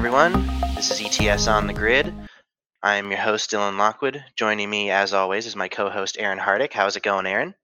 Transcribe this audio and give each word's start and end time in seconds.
everyone. 0.00 0.32
This 0.76 0.90
is 0.90 1.20
ETS 1.20 1.46
on 1.46 1.66
the 1.66 1.74
Grid. 1.74 2.14
I'm 2.82 3.10
your 3.10 3.20
host, 3.20 3.50
Dylan 3.50 3.76
Lockwood. 3.76 4.24
Joining 4.34 4.70
me, 4.70 4.90
as 4.90 5.12
always, 5.12 5.44
is 5.44 5.54
my 5.54 5.68
co 5.68 5.90
host, 5.90 6.16
Erin 6.18 6.38
Hardick. 6.38 6.72
How's 6.72 6.96
it 6.96 7.02
going, 7.02 7.26
Erin? 7.26 7.54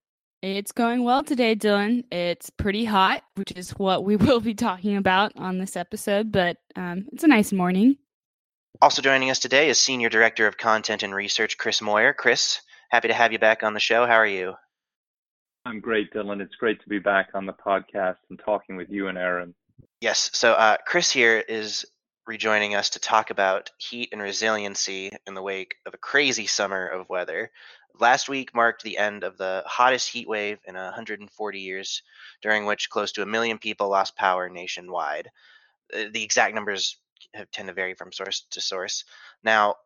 It's 0.42 0.70
going 0.70 1.02
well 1.02 1.24
today, 1.24 1.56
Dylan. 1.56 2.04
It's 2.12 2.50
pretty 2.50 2.84
hot, 2.84 3.22
which 3.36 3.52
is 3.52 3.70
what 3.70 4.04
we 4.04 4.16
will 4.16 4.40
be 4.40 4.52
talking 4.52 4.98
about 4.98 5.32
on 5.36 5.56
this 5.56 5.76
episode, 5.76 6.30
but 6.30 6.58
um, 6.76 7.06
it's 7.10 7.24
a 7.24 7.26
nice 7.26 7.54
morning. 7.54 7.96
Also 8.82 9.00
joining 9.00 9.30
us 9.30 9.38
today 9.38 9.70
is 9.70 9.78
Senior 9.78 10.10
Director 10.10 10.46
of 10.46 10.58
Content 10.58 11.02
and 11.02 11.14
Research, 11.14 11.56
Chris 11.56 11.80
Moyer. 11.80 12.12
Chris, 12.12 12.60
happy 12.90 13.08
to 13.08 13.14
have 13.14 13.32
you 13.32 13.38
back 13.38 13.62
on 13.62 13.72
the 13.72 13.80
show. 13.80 14.04
How 14.04 14.16
are 14.16 14.26
you? 14.26 14.52
I'm 15.64 15.80
great, 15.80 16.12
Dylan. 16.12 16.42
It's 16.42 16.56
great 16.56 16.82
to 16.82 16.88
be 16.90 16.98
back 16.98 17.30
on 17.32 17.46
the 17.46 17.54
podcast 17.54 18.18
and 18.28 18.38
talking 18.38 18.76
with 18.76 18.90
you 18.90 19.08
and 19.08 19.16
Erin. 19.16 19.54
Yes. 20.02 20.28
So, 20.34 20.52
uh, 20.52 20.76
Chris 20.86 21.10
here 21.10 21.38
is 21.38 21.86
rejoining 22.26 22.74
us 22.74 22.90
to 22.90 22.98
talk 22.98 23.30
about 23.30 23.70
heat 23.78 24.10
and 24.12 24.20
resiliency 24.20 25.10
in 25.26 25.34
the 25.34 25.42
wake 25.42 25.76
of 25.86 25.94
a 25.94 25.98
crazy 25.98 26.46
summer 26.46 26.86
of 26.86 27.08
weather. 27.08 27.50
Last 27.98 28.28
week 28.28 28.54
marked 28.54 28.82
the 28.82 28.98
end 28.98 29.24
of 29.24 29.38
the 29.38 29.62
hottest 29.66 30.10
heat 30.10 30.28
wave 30.28 30.58
in 30.66 30.74
140 30.74 31.60
years, 31.60 32.02
during 32.42 32.66
which 32.66 32.90
close 32.90 33.12
to 33.12 33.22
a 33.22 33.26
million 33.26 33.58
people 33.58 33.88
lost 33.88 34.16
power 34.16 34.48
nationwide. 34.48 35.30
Uh, 35.94 36.04
the 36.12 36.22
exact 36.22 36.54
numbers 36.54 36.98
tend 37.52 37.68
to 37.68 37.74
vary 37.74 37.94
from 37.94 38.12
source 38.12 38.44
to 38.50 38.60
source. 38.60 39.04
Now, 39.42 39.76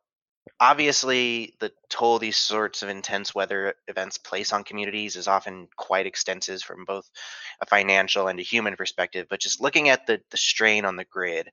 obviously, 0.58 1.54
the 1.60 1.72
toll 1.88 2.18
these 2.18 2.36
sorts 2.36 2.82
of 2.82 2.88
intense 2.88 3.34
weather 3.34 3.74
events 3.86 4.18
place 4.18 4.52
on 4.52 4.64
communities 4.64 5.16
is 5.16 5.28
often 5.28 5.68
quite 5.76 6.06
extensive 6.06 6.62
from 6.62 6.84
both 6.84 7.08
a 7.60 7.66
financial 7.66 8.28
and 8.28 8.40
a 8.40 8.44
human 8.44 8.76
perspective. 8.76 9.26
But 9.28 9.40
just 9.40 9.60
looking 9.60 9.88
at 9.88 10.06
the, 10.06 10.20
the 10.30 10.36
strain 10.36 10.84
on 10.84 10.96
the 10.96 11.04
grid, 11.04 11.50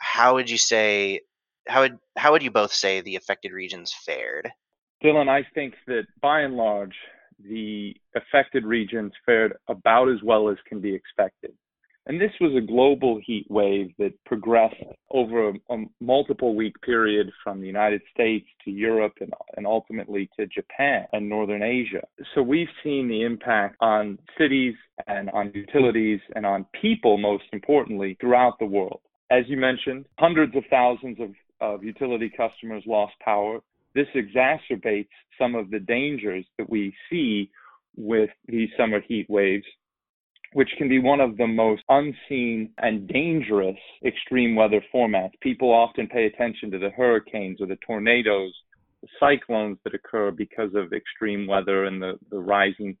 how 0.00 0.34
would 0.34 0.50
you 0.50 0.58
say 0.58 1.20
how 1.68 1.82
would 1.82 1.98
how 2.16 2.32
would 2.32 2.42
you 2.42 2.50
both 2.50 2.72
say 2.72 3.00
the 3.00 3.16
affected 3.16 3.52
regions 3.52 3.94
fared? 4.04 4.50
Dylan, 5.04 5.28
I 5.28 5.46
think 5.54 5.74
that 5.86 6.04
by 6.20 6.40
and 6.40 6.56
large, 6.56 6.94
the 7.42 7.94
affected 8.14 8.64
regions 8.64 9.12
fared 9.24 9.54
about 9.68 10.08
as 10.08 10.22
well 10.22 10.48
as 10.48 10.56
can 10.68 10.80
be 10.80 10.94
expected. 10.94 11.52
And 12.06 12.20
this 12.20 12.32
was 12.40 12.54
a 12.56 12.66
global 12.66 13.20
heat 13.24 13.46
wave 13.50 13.92
that 13.98 14.12
progressed 14.24 14.74
over 15.10 15.50
a, 15.50 15.52
a, 15.70 15.84
multiple 16.00 16.56
week 16.56 16.74
period 16.80 17.30
from 17.44 17.60
the 17.60 17.66
United 17.66 18.00
States 18.12 18.46
to 18.64 18.70
Europe 18.70 19.12
and, 19.20 19.32
and 19.56 19.66
ultimately 19.66 20.28
to 20.38 20.46
Japan 20.46 21.06
and 21.12 21.28
Northern 21.28 21.62
Asia. 21.62 22.02
So 22.34 22.42
we've 22.42 22.68
seen 22.82 23.06
the 23.06 23.22
impact 23.22 23.76
on 23.80 24.18
cities 24.38 24.74
and 25.06 25.30
on 25.30 25.52
utilities 25.54 26.20
and 26.34 26.46
on 26.46 26.66
people, 26.80 27.18
most 27.18 27.44
importantly, 27.52 28.16
throughout 28.20 28.58
the 28.58 28.66
world. 28.66 29.00
As 29.30 29.44
you 29.46 29.56
mentioned, 29.56 30.06
hundreds 30.18 30.56
of 30.56 30.64
thousands 30.70 31.18
of, 31.20 31.30
of 31.60 31.84
utility 31.84 32.30
customers 32.36 32.82
lost 32.86 33.12
power. 33.24 33.60
This 33.94 34.08
exacerbates 34.14 35.08
some 35.38 35.54
of 35.54 35.70
the 35.70 35.78
dangers 35.78 36.44
that 36.58 36.68
we 36.68 36.92
see 37.08 37.50
with 37.96 38.30
these 38.46 38.68
summer 38.76 39.00
heat 39.00 39.26
waves, 39.28 39.64
which 40.52 40.70
can 40.78 40.88
be 40.88 40.98
one 40.98 41.20
of 41.20 41.36
the 41.36 41.46
most 41.46 41.82
unseen 41.88 42.70
and 42.78 43.06
dangerous 43.06 43.76
extreme 44.04 44.56
weather 44.56 44.82
formats. 44.92 45.32
People 45.40 45.72
often 45.72 46.08
pay 46.08 46.26
attention 46.26 46.70
to 46.72 46.78
the 46.78 46.90
hurricanes 46.90 47.60
or 47.60 47.66
the 47.66 47.78
tornadoes, 47.86 48.52
the 49.02 49.08
cyclones 49.18 49.78
that 49.84 49.94
occur 49.94 50.30
because 50.32 50.70
of 50.74 50.92
extreme 50.92 51.46
weather 51.46 51.84
and 51.84 52.02
the, 52.02 52.18
the 52.30 52.38
rising 52.38 52.96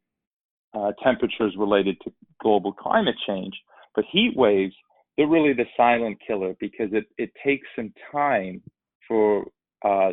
uh, 0.74 0.92
temperatures 1.02 1.54
related 1.58 1.96
to 2.02 2.12
global 2.40 2.72
climate 2.72 3.16
change. 3.26 3.54
But 3.96 4.04
heat 4.12 4.32
waves 4.36 4.74
they're 5.16 5.26
really 5.26 5.52
the 5.52 5.66
silent 5.76 6.18
killer 6.26 6.54
because 6.60 6.88
it, 6.92 7.04
it 7.18 7.30
takes 7.44 7.66
some 7.76 7.92
time 8.12 8.62
for 9.06 9.44
uh, 9.84 10.10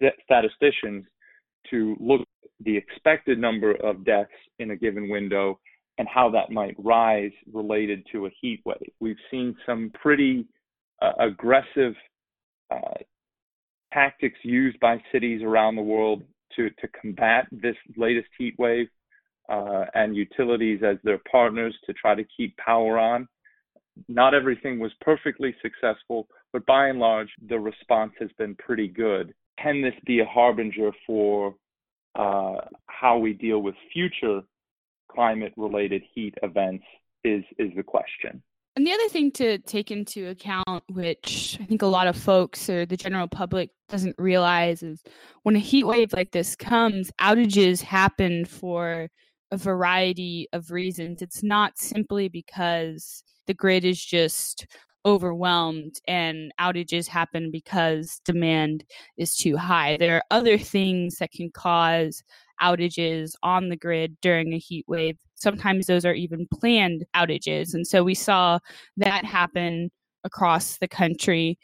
st- 0.00 0.14
statisticians 0.24 1.04
to 1.70 1.96
look 2.00 2.20
at 2.20 2.50
the 2.60 2.76
expected 2.76 3.38
number 3.38 3.72
of 3.84 4.04
deaths 4.04 4.30
in 4.58 4.70
a 4.70 4.76
given 4.76 5.08
window 5.08 5.58
and 5.98 6.08
how 6.08 6.30
that 6.30 6.50
might 6.50 6.74
rise 6.78 7.32
related 7.52 8.06
to 8.12 8.26
a 8.26 8.30
heat 8.40 8.60
wave. 8.64 8.78
We've 9.00 9.16
seen 9.30 9.56
some 9.66 9.90
pretty 10.00 10.46
uh, 11.02 11.12
aggressive 11.18 11.94
uh, 12.70 12.94
tactics 13.92 14.38
used 14.42 14.78
by 14.80 15.02
cities 15.12 15.42
around 15.42 15.76
the 15.76 15.82
world 15.82 16.22
to, 16.56 16.70
to 16.70 16.88
combat 17.00 17.46
this 17.50 17.76
latest 17.96 18.28
heat 18.38 18.54
wave 18.58 18.88
uh, 19.48 19.86
and 19.94 20.16
utilities 20.16 20.80
as 20.84 20.96
their 21.04 21.20
partners 21.30 21.74
to 21.86 21.92
try 21.94 22.14
to 22.14 22.24
keep 22.36 22.56
power 22.56 22.98
on. 22.98 23.26
Not 24.06 24.34
everything 24.34 24.78
was 24.78 24.92
perfectly 25.00 25.54
successful, 25.62 26.28
but 26.52 26.64
by 26.66 26.88
and 26.88 26.98
large, 26.98 27.28
the 27.48 27.58
response 27.58 28.12
has 28.20 28.30
been 28.38 28.54
pretty 28.56 28.88
good. 28.88 29.34
Can 29.60 29.82
this 29.82 29.94
be 30.06 30.20
a 30.20 30.24
harbinger 30.24 30.92
for 31.06 31.54
uh, 32.14 32.56
how 32.86 33.18
we 33.18 33.32
deal 33.32 33.60
with 33.60 33.74
future 33.92 34.42
climate 35.10 35.52
related 35.56 36.02
heat 36.14 36.34
events? 36.42 36.84
Is, 37.24 37.42
is 37.58 37.70
the 37.76 37.82
question. 37.82 38.42
And 38.76 38.86
the 38.86 38.92
other 38.92 39.08
thing 39.08 39.32
to 39.32 39.58
take 39.58 39.90
into 39.90 40.28
account, 40.28 40.84
which 40.88 41.58
I 41.60 41.64
think 41.64 41.82
a 41.82 41.86
lot 41.86 42.06
of 42.06 42.16
folks 42.16 42.70
or 42.70 42.86
the 42.86 42.96
general 42.96 43.26
public 43.26 43.70
doesn't 43.88 44.14
realize, 44.18 44.84
is 44.84 45.02
when 45.42 45.56
a 45.56 45.58
heat 45.58 45.82
wave 45.82 46.12
like 46.12 46.30
this 46.30 46.54
comes, 46.54 47.10
outages 47.20 47.82
happen 47.82 48.44
for 48.44 49.10
a 49.50 49.56
variety 49.56 50.48
of 50.52 50.70
reasons. 50.70 51.22
It's 51.22 51.42
not 51.42 51.78
simply 51.78 52.28
because 52.28 53.22
the 53.46 53.54
grid 53.54 53.84
is 53.84 54.04
just 54.04 54.66
overwhelmed 55.06 56.00
and 56.06 56.52
outages 56.60 57.06
happen 57.06 57.50
because 57.50 58.20
demand 58.24 58.84
is 59.16 59.36
too 59.36 59.56
high. 59.56 59.96
There 59.96 60.16
are 60.16 60.24
other 60.30 60.58
things 60.58 61.16
that 61.16 61.32
can 61.32 61.50
cause 61.50 62.22
outages 62.60 63.32
on 63.42 63.68
the 63.68 63.76
grid 63.76 64.16
during 64.20 64.52
a 64.52 64.58
heat 64.58 64.84
wave. 64.88 65.16
Sometimes 65.34 65.86
those 65.86 66.04
are 66.04 66.14
even 66.14 66.46
planned 66.52 67.04
outages. 67.14 67.74
And 67.74 67.86
so 67.86 68.02
we 68.02 68.14
saw 68.14 68.58
that 68.96 69.24
happen 69.24 69.90
across 70.24 70.78
the 70.78 70.88
country. 70.88 71.58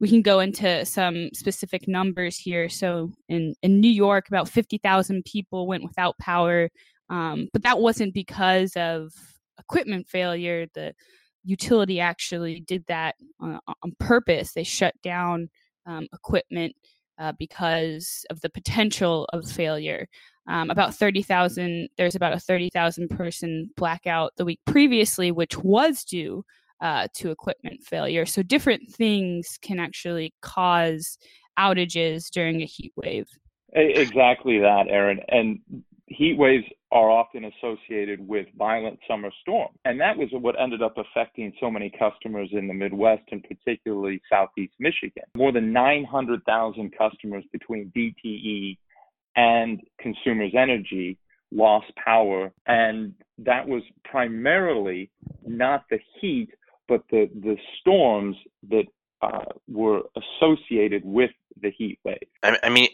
We 0.00 0.08
can 0.08 0.22
go 0.22 0.40
into 0.40 0.84
some 0.84 1.30
specific 1.32 1.86
numbers 1.86 2.36
here. 2.36 2.68
So 2.68 3.12
in, 3.28 3.54
in 3.62 3.80
New 3.80 3.90
York, 3.90 4.28
about 4.28 4.48
50,000 4.48 5.24
people 5.24 5.66
went 5.66 5.84
without 5.84 6.18
power. 6.18 6.70
Um, 7.10 7.48
but 7.52 7.62
that 7.64 7.80
wasn't 7.80 8.14
because 8.14 8.74
of 8.76 9.12
equipment 9.58 10.08
failure. 10.08 10.66
The 10.74 10.94
utility 11.44 12.00
actually 12.00 12.60
did 12.60 12.84
that 12.86 13.16
on, 13.40 13.58
on 13.66 13.92
purpose. 13.98 14.52
They 14.52 14.64
shut 14.64 14.94
down 15.02 15.50
um, 15.86 16.06
equipment 16.14 16.74
uh, 17.18 17.32
because 17.38 18.24
of 18.30 18.40
the 18.40 18.48
potential 18.50 19.28
of 19.32 19.50
failure. 19.50 20.08
Um, 20.48 20.70
about 20.70 20.94
30,000, 20.94 21.88
there's 21.98 22.14
about 22.14 22.32
a 22.32 22.40
30,000 22.40 23.08
person 23.08 23.70
blackout 23.76 24.32
the 24.36 24.44
week 24.44 24.60
previously, 24.66 25.30
which 25.30 25.58
was 25.58 26.04
due 26.04 26.44
uh, 26.80 27.08
to 27.14 27.30
equipment 27.30 27.82
failure. 27.82 28.24
So 28.24 28.42
different 28.42 28.90
things 28.90 29.58
can 29.60 29.78
actually 29.78 30.32
cause 30.40 31.18
outages 31.58 32.30
during 32.30 32.62
a 32.62 32.66
heat 32.66 32.92
wave. 32.96 33.26
Exactly 33.72 34.58
that, 34.58 34.86
Erin. 34.88 35.20
And 35.28 35.60
heat 36.06 36.38
waves 36.38 36.64
are 36.92 37.10
often 37.10 37.44
associated 37.44 38.26
with 38.26 38.46
violent 38.58 38.98
summer 39.08 39.30
storms. 39.42 39.76
And 39.84 40.00
that 40.00 40.16
was 40.16 40.28
what 40.32 40.60
ended 40.60 40.82
up 40.82 40.96
affecting 40.98 41.52
so 41.60 41.70
many 41.70 41.90
customers 41.90 42.48
in 42.52 42.66
the 42.66 42.74
Midwest 42.74 43.22
and 43.30 43.44
particularly 43.44 44.20
Southeast 44.30 44.74
Michigan. 44.80 45.22
More 45.36 45.52
than 45.52 45.72
900,000 45.72 46.92
customers 46.96 47.44
between 47.52 47.92
DTE 47.96 48.76
and 49.36 49.80
Consumers 50.00 50.52
Energy 50.56 51.16
lost 51.52 51.86
power. 52.02 52.52
And 52.66 53.14
that 53.38 53.66
was 53.66 53.82
primarily 54.04 55.10
not 55.46 55.84
the 55.90 55.98
heat, 56.20 56.48
but 56.88 57.02
the, 57.10 57.30
the 57.40 57.56
storms 57.80 58.36
that 58.68 58.84
uh, 59.22 59.44
were 59.68 60.02
associated 60.16 61.04
with 61.04 61.30
the 61.60 61.70
heat 61.70 61.98
wave. 62.04 62.18
I, 62.42 62.58
I 62.62 62.68
mean, 62.70 62.88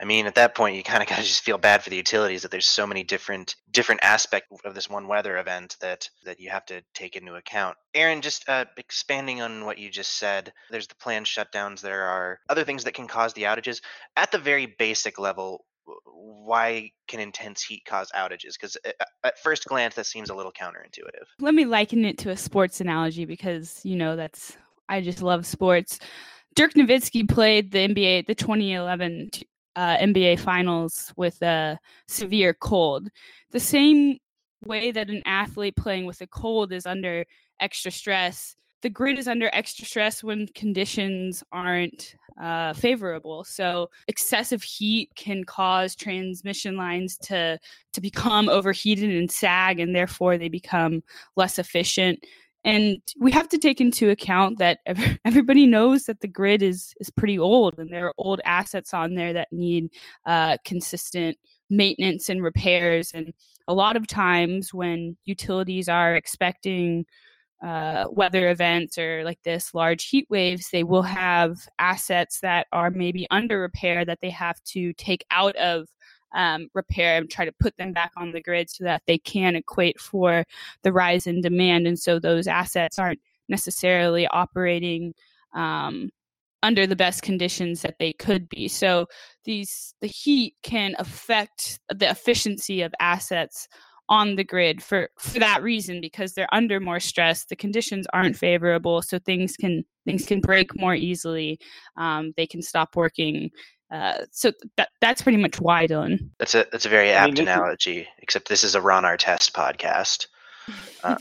I 0.00 0.04
mean, 0.04 0.26
at 0.26 0.36
that 0.36 0.54
point, 0.54 0.76
you 0.76 0.82
kind 0.82 1.02
of 1.02 1.08
got 1.08 1.16
to 1.16 1.22
just 1.22 1.42
feel 1.42 1.58
bad 1.58 1.82
for 1.82 1.90
the 1.90 1.96
utilities 1.96 2.42
that 2.42 2.50
there's 2.50 2.66
so 2.66 2.86
many 2.86 3.02
different 3.02 3.56
different 3.70 4.02
aspects 4.02 4.48
of 4.64 4.74
this 4.74 4.88
one 4.88 5.08
weather 5.08 5.38
event 5.38 5.76
that 5.80 6.08
that 6.24 6.40
you 6.40 6.50
have 6.50 6.64
to 6.66 6.82
take 6.94 7.16
into 7.16 7.34
account. 7.34 7.76
Erin, 7.94 8.22
just 8.22 8.48
uh, 8.48 8.64
expanding 8.76 9.42
on 9.42 9.64
what 9.64 9.78
you 9.78 9.90
just 9.90 10.18
said, 10.18 10.52
there's 10.70 10.86
the 10.86 10.94
planned 10.94 11.26
shutdowns. 11.26 11.80
There 11.80 12.04
are 12.04 12.40
other 12.48 12.64
things 12.64 12.84
that 12.84 12.94
can 12.94 13.08
cause 13.08 13.32
the 13.34 13.42
outages. 13.42 13.80
At 14.16 14.32
the 14.32 14.38
very 14.38 14.66
basic 14.78 15.18
level, 15.18 15.64
why 16.04 16.90
can 17.08 17.20
intense 17.20 17.62
heat 17.62 17.84
cause 17.84 18.10
outages? 18.14 18.54
Because 18.54 18.76
uh, 18.86 19.04
at 19.24 19.38
first 19.40 19.64
glance, 19.66 19.94
that 19.96 20.06
seems 20.06 20.30
a 20.30 20.34
little 20.34 20.52
counterintuitive. 20.52 21.26
Let 21.40 21.54
me 21.54 21.64
liken 21.64 22.04
it 22.04 22.18
to 22.18 22.30
a 22.30 22.36
sports 22.36 22.80
analogy 22.80 23.24
because 23.24 23.80
you 23.84 23.96
know 23.96 24.16
that's 24.16 24.56
I 24.88 25.00
just 25.00 25.22
love 25.22 25.46
sports. 25.46 25.98
Dirk 26.54 26.74
Nowitzki 26.74 27.28
played 27.28 27.70
the 27.72 27.88
NBA, 27.88 28.26
the 28.26 28.34
2011 28.34 29.30
uh, 29.76 29.96
NBA 29.98 30.40
Finals 30.40 31.12
with 31.16 31.40
a 31.42 31.78
severe 32.08 32.54
cold. 32.54 33.08
The 33.50 33.60
same 33.60 34.18
way 34.64 34.90
that 34.90 35.10
an 35.10 35.22
athlete 35.26 35.76
playing 35.76 36.06
with 36.06 36.20
a 36.22 36.26
cold 36.26 36.72
is 36.72 36.86
under 36.86 37.24
extra 37.60 37.90
stress, 37.90 38.56
the 38.82 38.90
grid 38.90 39.18
is 39.18 39.28
under 39.28 39.50
extra 39.52 39.84
stress 39.84 40.22
when 40.22 40.46
conditions 40.54 41.42
aren't 41.50 42.14
uh, 42.40 42.72
favorable. 42.74 43.42
So 43.44 43.90
excessive 44.06 44.62
heat 44.62 45.10
can 45.16 45.44
cause 45.44 45.96
transmission 45.96 46.76
lines 46.76 47.16
to 47.24 47.58
to 47.94 48.00
become 48.00 48.48
overheated 48.48 49.10
and 49.10 49.30
sag, 49.30 49.80
and 49.80 49.94
therefore 49.94 50.38
they 50.38 50.48
become 50.48 51.02
less 51.36 51.58
efficient. 51.58 52.24
And 52.66 53.00
we 53.20 53.30
have 53.30 53.48
to 53.50 53.58
take 53.58 53.80
into 53.80 54.10
account 54.10 54.58
that 54.58 54.80
everybody 55.24 55.66
knows 55.66 56.04
that 56.04 56.20
the 56.20 56.28
grid 56.28 56.62
is 56.62 56.92
is 57.00 57.10
pretty 57.10 57.38
old, 57.38 57.78
and 57.78 57.90
there 57.90 58.06
are 58.06 58.14
old 58.18 58.40
assets 58.44 58.92
on 58.92 59.14
there 59.14 59.32
that 59.32 59.52
need 59.52 59.88
uh, 60.26 60.58
consistent 60.64 61.38
maintenance 61.70 62.28
and 62.28 62.42
repairs. 62.42 63.12
And 63.14 63.32
a 63.68 63.74
lot 63.74 63.96
of 63.96 64.08
times, 64.08 64.74
when 64.74 65.16
utilities 65.24 65.88
are 65.88 66.16
expecting 66.16 67.06
uh, 67.64 68.06
weather 68.10 68.50
events 68.50 68.98
or 68.98 69.22
like 69.24 69.42
this 69.44 69.72
large 69.72 70.08
heat 70.08 70.26
waves, 70.28 70.68
they 70.72 70.82
will 70.82 71.02
have 71.02 71.56
assets 71.78 72.40
that 72.40 72.66
are 72.72 72.90
maybe 72.90 73.28
under 73.30 73.60
repair 73.60 74.04
that 74.04 74.18
they 74.20 74.30
have 74.30 74.60
to 74.64 74.92
take 74.94 75.24
out 75.30 75.54
of 75.56 75.86
um, 76.36 76.68
repair 76.74 77.16
and 77.16 77.28
try 77.28 77.44
to 77.44 77.52
put 77.58 77.76
them 77.78 77.92
back 77.92 78.12
on 78.16 78.30
the 78.30 78.40
grid 78.40 78.70
so 78.70 78.84
that 78.84 79.02
they 79.06 79.18
can 79.18 79.56
equate 79.56 79.98
for 79.98 80.44
the 80.82 80.92
rise 80.92 81.26
in 81.26 81.40
demand. 81.40 81.86
And 81.86 81.98
so 81.98 82.18
those 82.18 82.46
assets 82.46 82.98
aren't 82.98 83.20
necessarily 83.48 84.26
operating 84.28 85.14
um, 85.54 86.10
under 86.62 86.86
the 86.86 86.96
best 86.96 87.22
conditions 87.22 87.82
that 87.82 87.96
they 87.98 88.12
could 88.12 88.48
be. 88.48 88.68
So 88.68 89.06
these 89.44 89.94
the 90.00 90.06
heat 90.06 90.54
can 90.62 90.94
affect 90.98 91.80
the 91.88 92.10
efficiency 92.10 92.82
of 92.82 92.94
assets 93.00 93.66
on 94.08 94.36
the 94.36 94.44
grid 94.44 94.82
for 94.82 95.08
for 95.18 95.38
that 95.40 95.62
reason 95.62 96.00
because 96.00 96.32
they're 96.32 96.54
under 96.54 96.78
more 96.78 97.00
stress 97.00 97.44
the 97.46 97.56
conditions 97.56 98.06
aren't 98.12 98.36
favorable 98.36 99.02
so 99.02 99.18
things 99.18 99.56
can 99.56 99.84
things 100.04 100.24
can 100.24 100.40
break 100.40 100.78
more 100.78 100.94
easily 100.94 101.58
um, 101.96 102.32
they 102.36 102.46
can 102.46 102.62
stop 102.62 102.94
working 102.94 103.50
uh, 103.90 104.24
so 104.32 104.52
that 104.76 104.88
that's 105.00 105.22
pretty 105.22 105.38
much 105.38 105.60
why 105.60 105.86
Dylan. 105.86 106.30
That's 106.38 106.54
a 106.54 106.66
that's 106.70 106.86
a 106.86 106.90
very 106.90 107.10
apt 107.10 107.32
I 107.32 107.34
mean, 107.34 107.48
analogy. 107.48 108.00
Is... 108.00 108.06
Except 108.18 108.48
this 108.48 108.64
is 108.64 108.74
a 108.74 108.80
Ron 108.80 109.04
Artest 109.04 109.52
podcast. 109.52 110.26
Uh. 111.04 111.16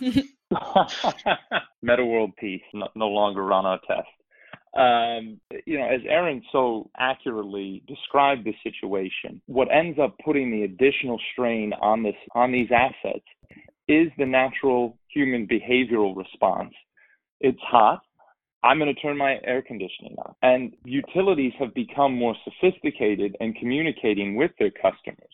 Metta 1.81 2.05
World 2.05 2.31
Peace, 2.37 2.61
no, 2.73 2.87
no 2.95 3.07
longer 3.07 3.43
Ron 3.43 3.65
Artest 3.65 4.03
um, 4.75 5.39
you 5.65 5.79
know, 5.79 5.87
as 5.87 6.01
Erin 6.07 6.43
so 6.51 6.89
accurately 6.97 7.81
described 7.87 8.45
the 8.45 8.53
situation, 8.61 9.41
what 9.45 9.69
ends 9.71 9.97
up 9.99 10.15
putting 10.23 10.51
the 10.51 10.63
additional 10.63 11.19
strain 11.31 11.71
on 11.81 12.03
this 12.03 12.15
on 12.33 12.51
these 12.51 12.69
assets 12.71 13.25
is 13.87 14.09
the 14.17 14.25
natural 14.25 14.97
human 15.07 15.47
behavioral 15.47 16.15
response. 16.15 16.73
It's 17.39 17.59
hot. 17.61 18.01
I'm 18.65 18.79
going 18.79 18.93
to 18.93 18.99
turn 18.99 19.15
my 19.15 19.37
air 19.43 19.61
conditioning 19.61 20.15
on. 20.17 20.33
And 20.41 20.73
utilities 20.83 21.53
have 21.59 21.73
become 21.75 22.17
more 22.17 22.35
sophisticated 22.43 23.37
in 23.39 23.53
communicating 23.53 24.35
with 24.35 24.51
their 24.57 24.71
customers. 24.71 25.29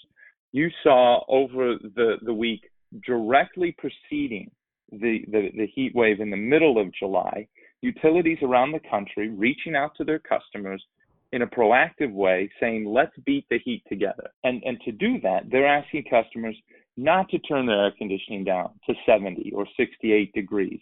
You 0.51 0.69
saw 0.83 1.23
over 1.29 1.75
the, 1.95 2.17
the 2.23 2.33
week 2.33 2.69
directly 3.07 3.73
preceding 3.77 4.51
the, 4.91 5.23
the, 5.31 5.49
the 5.55 5.67
heat 5.73 5.95
wave 5.95 6.19
in 6.19 6.29
the 6.29 6.35
middle 6.35 6.77
of 6.77 6.93
July, 6.93 7.47
utilities 7.79 8.39
around 8.41 8.73
the 8.73 8.81
country 8.89 9.29
reaching 9.29 9.75
out 9.75 9.95
to 9.95 10.03
their 10.03 10.19
customers 10.19 10.83
in 11.31 11.43
a 11.43 11.47
proactive 11.47 12.11
way 12.11 12.49
saying 12.59 12.85
let's 12.85 13.15
beat 13.25 13.45
the 13.49 13.59
heat 13.59 13.81
together 13.87 14.29
and 14.43 14.61
and 14.65 14.79
to 14.81 14.91
do 14.91 15.19
that 15.21 15.43
they're 15.49 15.65
asking 15.65 16.03
customers 16.03 16.55
not 16.97 17.29
to 17.29 17.39
turn 17.39 17.65
their 17.65 17.85
air 17.85 17.93
conditioning 17.97 18.43
down 18.43 18.69
to 18.85 18.93
70 19.05 19.51
or 19.55 19.65
68 19.77 20.33
degrees 20.33 20.79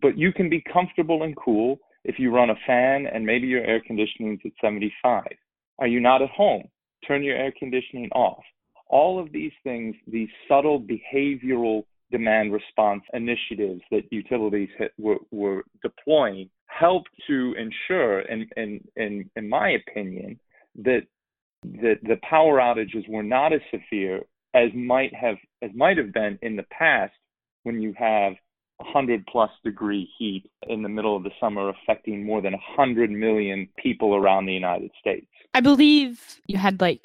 but 0.00 0.16
you 0.16 0.32
can 0.32 0.48
be 0.48 0.62
comfortable 0.72 1.22
and 1.22 1.36
cool 1.36 1.78
if 2.04 2.18
you 2.18 2.30
run 2.30 2.50
a 2.50 2.54
fan 2.66 3.06
and 3.06 3.24
maybe 3.24 3.46
your 3.46 3.64
air 3.64 3.80
conditioning 3.86 4.34
is 4.34 4.40
at 4.44 4.52
75 4.60 5.24
are 5.80 5.86
you 5.86 5.98
not 5.98 6.22
at 6.22 6.28
home? 6.30 6.64
Turn 7.08 7.22
your 7.22 7.36
air 7.36 7.52
conditioning 7.58 8.10
off. 8.12 8.44
All 8.88 9.18
of 9.18 9.32
these 9.32 9.52
things 9.64 9.96
these 10.06 10.28
subtle 10.46 10.80
behavioral 10.80 11.84
demand 12.10 12.52
response 12.52 13.02
initiatives 13.14 13.80
that 13.90 14.02
utilities 14.10 14.68
were, 14.98 15.18
were 15.30 15.62
deploying 15.82 16.50
helped 16.66 17.08
to 17.26 17.54
ensure, 17.56 18.20
in, 18.20 18.46
in, 18.56 18.80
in, 18.96 19.30
in 19.36 19.48
my 19.48 19.70
opinion, 19.70 20.38
that, 20.76 21.02
that 21.62 21.98
the 22.02 22.18
power 22.28 22.58
outages 22.58 23.08
were 23.08 23.22
not 23.22 23.52
as 23.52 23.60
severe 23.70 24.22
as 24.54 24.70
might 24.74 25.14
have 25.14 25.36
as 25.62 25.70
might 25.74 25.96
have 25.96 26.12
been 26.12 26.36
in 26.42 26.56
the 26.56 26.64
past 26.76 27.12
when 27.62 27.80
you 27.80 27.94
have 27.96 28.32
100 28.80 29.26
plus 29.26 29.50
degree 29.64 30.08
heat 30.18 30.50
in 30.68 30.82
the 30.82 30.88
middle 30.88 31.16
of 31.16 31.22
the 31.22 31.30
summer 31.40 31.68
affecting 31.70 32.24
more 32.24 32.40
than 32.40 32.52
100 32.52 33.10
million 33.10 33.68
people 33.76 34.14
around 34.14 34.46
the 34.46 34.52
United 34.52 34.90
States. 35.00 35.26
I 35.54 35.60
believe 35.60 36.40
you 36.46 36.58
had 36.58 36.80
like 36.80 37.04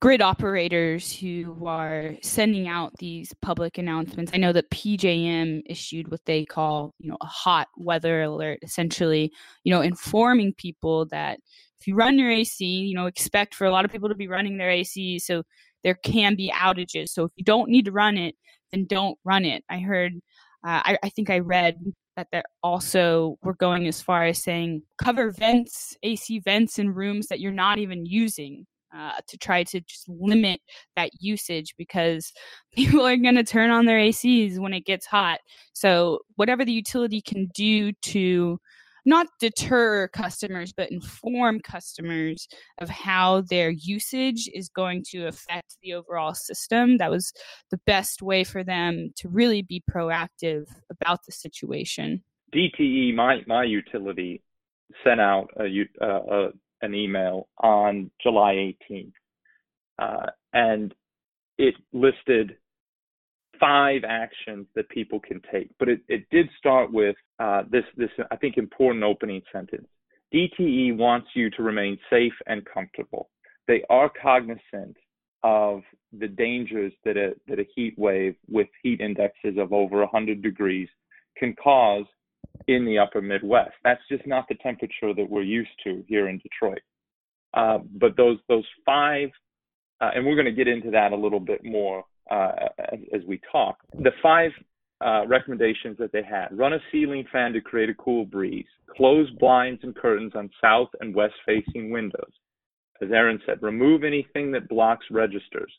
grid 0.00 0.20
operators 0.20 1.16
who 1.16 1.66
are 1.66 2.14
sending 2.22 2.68
out 2.68 2.92
these 2.98 3.32
public 3.40 3.78
announcements. 3.78 4.32
I 4.34 4.38
know 4.38 4.52
that 4.52 4.70
PJM 4.70 5.62
issued 5.66 6.10
what 6.10 6.24
they 6.26 6.44
call, 6.44 6.94
you 6.98 7.08
know, 7.08 7.16
a 7.22 7.26
hot 7.26 7.68
weather 7.76 8.22
alert, 8.22 8.58
essentially, 8.62 9.32
you 9.62 9.72
know, 9.72 9.80
informing 9.80 10.52
people 10.54 11.06
that 11.06 11.38
if 11.80 11.86
you 11.86 11.94
run 11.94 12.18
your 12.18 12.30
AC, 12.30 12.64
you 12.64 12.94
know, 12.94 13.06
expect 13.06 13.54
for 13.54 13.66
a 13.66 13.70
lot 13.70 13.84
of 13.84 13.92
people 13.92 14.08
to 14.08 14.14
be 14.14 14.28
running 14.28 14.58
their 14.58 14.70
AC, 14.70 15.18
so 15.20 15.42
there 15.84 15.94
can 16.02 16.34
be 16.34 16.50
outages. 16.50 17.08
So 17.08 17.24
if 17.24 17.32
you 17.36 17.44
don't 17.44 17.70
need 17.70 17.84
to 17.86 17.92
run 17.92 18.16
it, 18.16 18.34
then 18.72 18.86
don't 18.86 19.18
run 19.24 19.44
it. 19.44 19.64
I 19.70 19.78
heard, 19.78 20.12
uh, 20.64 20.80
I, 20.84 20.98
I 21.02 21.08
think 21.10 21.30
I 21.30 21.40
read 21.40 21.76
that 22.16 22.28
they 22.32 22.42
also 22.62 23.36
were 23.42 23.54
going 23.54 23.86
as 23.86 24.00
far 24.00 24.24
as 24.24 24.42
saying 24.42 24.82
cover 24.98 25.30
vents, 25.30 25.96
AC 26.02 26.38
vents 26.40 26.78
in 26.78 26.94
rooms 26.94 27.26
that 27.26 27.40
you're 27.40 27.52
not 27.52 27.78
even 27.78 28.06
using 28.06 28.66
uh, 28.96 29.14
to 29.26 29.36
try 29.36 29.64
to 29.64 29.80
just 29.80 30.08
limit 30.08 30.60
that 30.96 31.10
usage 31.20 31.74
because 31.76 32.32
people 32.74 33.04
are 33.06 33.16
going 33.16 33.34
to 33.34 33.44
turn 33.44 33.70
on 33.70 33.86
their 33.86 33.98
ACs 33.98 34.58
when 34.58 34.72
it 34.72 34.86
gets 34.86 35.06
hot. 35.06 35.40
So, 35.72 36.20
whatever 36.36 36.64
the 36.64 36.72
utility 36.72 37.20
can 37.20 37.48
do 37.54 37.92
to 37.92 38.58
not 39.04 39.26
deter 39.38 40.08
customers, 40.08 40.72
but 40.72 40.90
inform 40.90 41.60
customers 41.60 42.48
of 42.80 42.88
how 42.88 43.42
their 43.42 43.70
usage 43.70 44.48
is 44.52 44.68
going 44.68 45.04
to 45.10 45.26
affect 45.26 45.76
the 45.82 45.94
overall 45.94 46.34
system. 46.34 46.98
That 46.98 47.10
was 47.10 47.32
the 47.70 47.80
best 47.86 48.22
way 48.22 48.44
for 48.44 48.64
them 48.64 49.10
to 49.16 49.28
really 49.28 49.62
be 49.62 49.82
proactive 49.90 50.66
about 50.90 51.20
the 51.26 51.32
situation. 51.32 52.22
DTE, 52.54 53.14
my 53.14 53.40
my 53.46 53.64
utility, 53.64 54.42
sent 55.02 55.20
out 55.20 55.48
a, 55.58 55.66
a, 56.00 56.48
an 56.82 56.94
email 56.94 57.48
on 57.58 58.10
July 58.22 58.74
18th, 58.90 59.12
uh, 59.98 60.26
and 60.52 60.94
it 61.58 61.74
listed 61.92 62.56
five 63.60 64.02
actions 64.06 64.66
that 64.74 64.88
people 64.88 65.20
can 65.20 65.40
take. 65.52 65.70
But 65.78 65.88
it, 65.88 66.00
it 66.08 66.26
did 66.30 66.48
start 66.58 66.92
with 66.92 67.16
uh, 67.38 67.62
this 67.70 67.84
this 67.96 68.10
I 68.30 68.36
think 68.36 68.56
important 68.56 69.04
opening 69.04 69.42
sentence. 69.52 69.86
DTE 70.32 70.96
wants 70.96 71.28
you 71.34 71.50
to 71.50 71.62
remain 71.62 71.98
safe 72.10 72.32
and 72.46 72.64
comfortable. 72.64 73.30
They 73.68 73.84
are 73.88 74.10
cognizant 74.20 74.96
of 75.42 75.82
the 76.18 76.28
dangers 76.28 76.92
that 77.04 77.16
a 77.16 77.34
that 77.48 77.58
a 77.58 77.66
heat 77.74 77.94
wave 77.98 78.34
with 78.48 78.68
heat 78.82 79.00
indexes 79.00 79.56
of 79.58 79.72
over 79.72 79.98
100 79.98 80.42
degrees 80.42 80.88
can 81.36 81.54
cause 81.62 82.06
in 82.68 82.84
the 82.84 82.98
upper 82.98 83.20
Midwest. 83.20 83.74
That's 83.84 84.00
just 84.10 84.26
not 84.26 84.46
the 84.48 84.54
temperature 84.56 85.14
that 85.14 85.28
we're 85.28 85.42
used 85.42 85.70
to 85.84 86.04
here 86.08 86.28
in 86.28 86.38
Detroit. 86.38 86.80
Uh, 87.52 87.78
but 88.00 88.16
those 88.16 88.38
those 88.48 88.66
five, 88.84 89.30
uh, 90.00 90.10
and 90.14 90.26
we're 90.26 90.34
going 90.34 90.46
to 90.46 90.52
get 90.52 90.68
into 90.68 90.90
that 90.90 91.12
a 91.12 91.16
little 91.16 91.40
bit 91.40 91.64
more 91.64 92.04
uh, 92.30 92.52
as, 93.12 93.20
we 93.26 93.40
talk. 93.50 93.78
The 93.98 94.12
five 94.22 94.50
uh, 95.04 95.26
recommendations 95.26 95.96
that 95.98 96.12
they 96.12 96.22
had: 96.22 96.48
run 96.52 96.72
a 96.72 96.78
ceiling 96.90 97.24
fan 97.32 97.52
to 97.52 97.60
create 97.60 97.90
a 97.90 97.94
cool 97.94 98.24
breeze, 98.24 98.66
close 98.96 99.28
blinds 99.38 99.80
and 99.82 99.94
curtains 99.94 100.32
on 100.34 100.50
south 100.60 100.88
and 101.00 101.14
west 101.14 101.34
facing 101.46 101.90
windows. 101.90 102.32
As 103.02 103.10
Erin 103.10 103.40
said, 103.44 103.62
remove 103.62 104.04
anything 104.04 104.52
that 104.52 104.68
blocks 104.68 105.06
registers. 105.10 105.72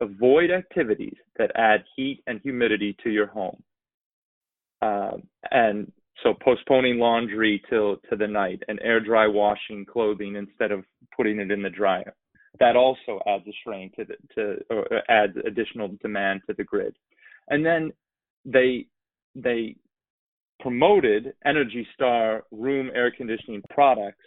Avoid 0.00 0.50
activities 0.50 1.16
that 1.38 1.52
add 1.54 1.84
heat 1.94 2.22
and 2.26 2.40
humidity 2.40 2.96
to 3.04 3.10
your 3.10 3.26
home. 3.26 3.62
Uh, 4.80 5.18
and 5.52 5.92
so 6.22 6.34
postponing 6.42 6.98
laundry 6.98 7.62
till 7.70 7.98
to 8.10 8.16
the 8.16 8.26
night 8.26 8.62
and 8.68 8.80
air 8.82 9.00
dry 9.00 9.26
washing 9.26 9.84
clothing 9.84 10.36
instead 10.36 10.72
of 10.72 10.84
putting 11.16 11.38
it 11.38 11.50
in 11.50 11.62
the 11.62 11.70
dryer. 11.70 12.14
That 12.60 12.76
also 12.76 13.20
adds 13.26 13.46
a 13.48 13.52
strain 13.60 13.90
to 13.96 14.04
the 14.04 14.16
to 14.34 14.56
or 14.70 14.86
adds 15.08 15.36
additional 15.46 15.88
demand 16.02 16.42
to 16.48 16.54
the 16.54 16.64
grid. 16.64 16.94
And 17.48 17.64
then 17.64 17.92
they 18.44 18.86
they 19.34 19.76
promoted 20.60 21.34
Energy 21.44 21.86
Star 21.94 22.44
room 22.50 22.90
air 22.94 23.10
conditioning 23.10 23.62
products 23.70 24.24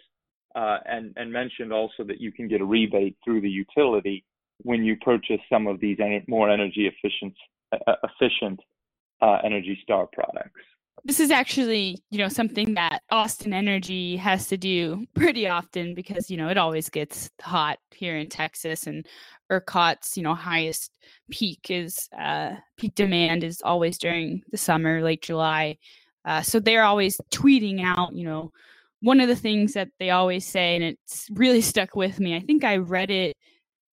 uh, 0.54 0.78
and 0.86 1.12
and 1.16 1.32
mentioned 1.32 1.72
also 1.72 2.04
that 2.04 2.20
you 2.20 2.32
can 2.32 2.48
get 2.48 2.60
a 2.60 2.64
rebate 2.64 3.16
through 3.24 3.40
the 3.40 3.48
utility 3.48 4.24
when 4.62 4.84
you 4.84 4.96
purchase 4.96 5.40
some 5.50 5.66
of 5.66 5.80
these 5.80 5.98
more 6.28 6.50
energy 6.50 6.88
efficient 6.88 7.34
uh, 7.72 7.94
efficient 8.04 8.60
uh, 9.20 9.38
Energy 9.44 9.78
Star 9.82 10.06
products. 10.12 10.60
This 11.04 11.20
is 11.20 11.30
actually, 11.30 12.02
you 12.10 12.18
know, 12.18 12.28
something 12.28 12.74
that 12.74 13.02
Austin 13.10 13.52
Energy 13.52 14.16
has 14.16 14.48
to 14.48 14.56
do 14.56 15.06
pretty 15.14 15.46
often 15.46 15.94
because, 15.94 16.30
you 16.30 16.36
know, 16.36 16.48
it 16.48 16.58
always 16.58 16.88
gets 16.88 17.30
hot 17.40 17.78
here 17.94 18.16
in 18.16 18.28
Texas 18.28 18.86
and 18.86 19.06
ERCOT's, 19.50 20.16
you 20.16 20.22
know, 20.22 20.34
highest 20.34 20.90
peak 21.30 21.70
is 21.70 22.08
uh, 22.18 22.54
peak 22.76 22.94
demand 22.94 23.44
is 23.44 23.62
always 23.62 23.98
during 23.98 24.42
the 24.50 24.56
summer, 24.56 25.02
late 25.02 25.22
July. 25.22 25.76
Uh, 26.24 26.42
so 26.42 26.58
they're 26.58 26.82
always 26.82 27.20
tweeting 27.30 27.84
out, 27.84 28.14
you 28.14 28.24
know, 28.24 28.50
one 29.00 29.20
of 29.20 29.28
the 29.28 29.36
things 29.36 29.74
that 29.74 29.88
they 30.00 30.10
always 30.10 30.44
say, 30.44 30.74
and 30.74 30.82
it's 30.82 31.28
really 31.32 31.60
stuck 31.60 31.94
with 31.94 32.18
me. 32.18 32.34
I 32.34 32.40
think 32.40 32.64
I 32.64 32.78
read 32.78 33.10
it 33.10 33.36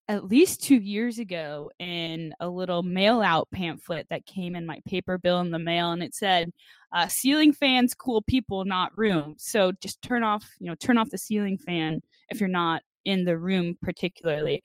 at 0.10 0.26
least 0.26 0.62
two 0.62 0.76
years 0.76 1.18
ago 1.18 1.72
in 1.80 2.34
a 2.40 2.48
little 2.48 2.84
mail 2.84 3.22
out 3.22 3.48
pamphlet 3.52 4.06
that 4.10 4.26
came 4.26 4.56
in 4.56 4.66
my 4.66 4.80
paper 4.86 5.18
bill 5.18 5.40
in 5.40 5.52
the 5.52 5.60
mail 5.60 5.92
and 5.92 6.04
it 6.04 6.14
said 6.14 6.52
uh, 6.92 7.08
ceiling 7.08 7.54
fans 7.54 7.94
cool 7.94 8.22
people 8.22 8.66
not 8.66 8.96
room. 8.98 9.36
So 9.38 9.72
just 9.82 10.02
turn 10.02 10.24
off 10.24 10.46
you 10.60 10.68
know 10.68 10.76
turn 10.76 10.98
off 10.98 11.10
the 11.10 11.18
ceiling 11.18 11.58
fan 11.58 12.02
if 12.30 12.40
you're 12.40 12.50
not 12.50 12.82
in 13.06 13.26
the 13.26 13.38
room 13.38 13.78
particularly. 13.82 14.62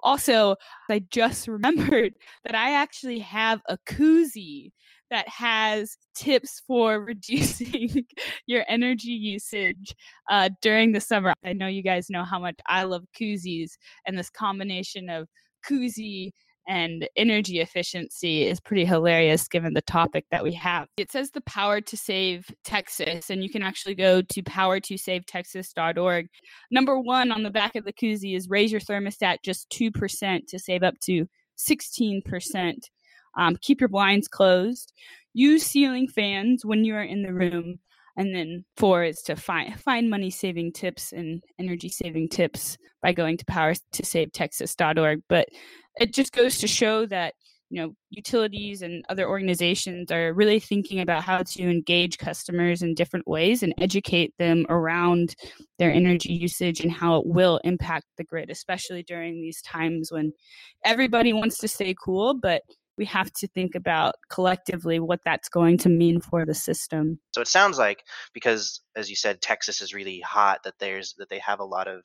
Also 0.00 0.56
i 0.90 1.00
just 1.10 1.48
remembered 1.48 2.14
that 2.44 2.54
i 2.54 2.74
actually 2.74 3.18
have 3.18 3.60
a 3.68 3.78
koozie 3.86 4.72
that 5.10 5.28
has 5.28 5.96
tips 6.14 6.62
for 6.66 7.00
reducing 7.04 8.04
your 8.46 8.64
energy 8.68 9.10
usage 9.10 9.94
uh, 10.30 10.50
during 10.62 10.92
the 10.92 11.00
summer. 11.00 11.34
I 11.44 11.52
know 11.52 11.66
you 11.66 11.82
guys 11.82 12.10
know 12.10 12.24
how 12.24 12.38
much 12.38 12.56
I 12.66 12.84
love 12.84 13.04
koozies, 13.18 13.72
and 14.06 14.18
this 14.18 14.30
combination 14.30 15.08
of 15.08 15.28
koozie 15.68 16.32
and 16.68 17.08
energy 17.16 17.60
efficiency 17.60 18.46
is 18.46 18.60
pretty 18.60 18.84
hilarious 18.84 19.48
given 19.48 19.72
the 19.72 19.82
topic 19.82 20.26
that 20.30 20.44
we 20.44 20.52
have. 20.52 20.86
It 20.98 21.10
says 21.10 21.30
the 21.30 21.40
power 21.40 21.80
to 21.80 21.96
save 21.96 22.46
Texas, 22.62 23.30
and 23.30 23.42
you 23.42 23.48
can 23.48 23.62
actually 23.62 23.94
go 23.94 24.20
to 24.20 24.42
powertosavetexas.org. 24.42 26.26
Number 26.70 27.00
one 27.00 27.32
on 27.32 27.42
the 27.42 27.50
back 27.50 27.74
of 27.74 27.84
the 27.84 27.92
koozie 27.92 28.36
is 28.36 28.48
raise 28.50 28.70
your 28.70 28.82
thermostat 28.82 29.38
just 29.42 29.70
2% 29.70 30.40
to 30.46 30.58
save 30.58 30.82
up 30.82 30.94
to 31.04 31.26
16%. 31.58 32.74
Um, 33.36 33.56
keep 33.60 33.80
your 33.80 33.88
blinds 33.88 34.28
closed. 34.28 34.92
Use 35.34 35.64
ceiling 35.64 36.08
fans 36.08 36.64
when 36.64 36.84
you 36.84 36.94
are 36.94 37.02
in 37.02 37.22
the 37.22 37.32
room. 37.32 37.78
And 38.16 38.34
then 38.34 38.64
four 38.76 39.04
is 39.04 39.22
to 39.22 39.36
find 39.36 39.78
find 39.80 40.10
money 40.10 40.30
saving 40.30 40.72
tips 40.72 41.12
and 41.12 41.42
energy 41.60 41.88
saving 41.88 42.30
tips 42.30 42.76
by 43.00 43.12
going 43.12 43.36
to 43.36 43.44
power2savetexas.org. 43.44 45.22
But 45.28 45.48
it 46.00 46.12
just 46.12 46.32
goes 46.32 46.58
to 46.58 46.66
show 46.66 47.06
that 47.06 47.34
you 47.70 47.80
know 47.80 47.94
utilities 48.10 48.82
and 48.82 49.04
other 49.08 49.28
organizations 49.28 50.10
are 50.10 50.32
really 50.32 50.58
thinking 50.58 51.00
about 51.00 51.22
how 51.22 51.42
to 51.42 51.62
engage 51.62 52.18
customers 52.18 52.82
in 52.82 52.94
different 52.94 53.26
ways 53.28 53.62
and 53.62 53.74
educate 53.78 54.32
them 54.38 54.64
around 54.68 55.34
their 55.78 55.92
energy 55.92 56.32
usage 56.32 56.80
and 56.80 56.90
how 56.90 57.16
it 57.16 57.26
will 57.26 57.60
impact 57.64 58.06
the 58.16 58.24
grid 58.24 58.50
especially 58.50 59.02
during 59.02 59.34
these 59.34 59.60
times 59.62 60.10
when 60.10 60.32
everybody 60.84 61.32
wants 61.32 61.58
to 61.58 61.68
stay 61.68 61.94
cool 62.02 62.34
but 62.34 62.62
we 62.98 63.04
have 63.06 63.32
to 63.34 63.46
think 63.48 63.74
about 63.74 64.16
collectively 64.28 64.98
what 64.98 65.20
that's 65.24 65.48
going 65.48 65.78
to 65.78 65.88
mean 65.88 66.20
for 66.20 66.44
the 66.44 66.54
system. 66.54 67.20
So 67.32 67.40
it 67.40 67.48
sounds 67.48 67.78
like 67.78 68.02
because 68.34 68.80
as 68.96 69.08
you 69.08 69.16
said 69.16 69.40
Texas 69.40 69.80
is 69.80 69.94
really 69.94 70.20
hot 70.20 70.60
that 70.64 70.74
there's 70.80 71.14
that 71.18 71.28
they 71.28 71.38
have 71.38 71.60
a 71.60 71.64
lot 71.64 71.88
of 71.88 72.02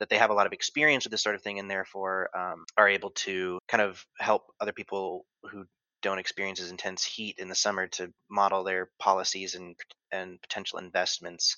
that 0.00 0.10
they 0.10 0.18
have 0.18 0.30
a 0.30 0.34
lot 0.34 0.46
of 0.46 0.52
experience 0.52 1.04
with 1.04 1.10
this 1.10 1.22
sort 1.22 1.34
of 1.34 1.42
thing 1.42 1.58
and 1.58 1.70
therefore 1.70 2.28
um, 2.36 2.64
are 2.76 2.88
able 2.88 3.10
to 3.10 3.58
kind 3.68 3.80
of 3.80 4.04
help 4.18 4.42
other 4.60 4.72
people 4.72 5.24
who 5.50 5.64
don't 6.02 6.18
experience 6.18 6.60
as 6.60 6.70
intense 6.70 7.04
heat 7.04 7.36
in 7.38 7.48
the 7.48 7.54
summer 7.54 7.86
to 7.86 8.12
model 8.30 8.64
their 8.64 8.90
policies 8.98 9.54
and 9.54 9.74
and 10.12 10.40
potential 10.42 10.78
investments. 10.78 11.56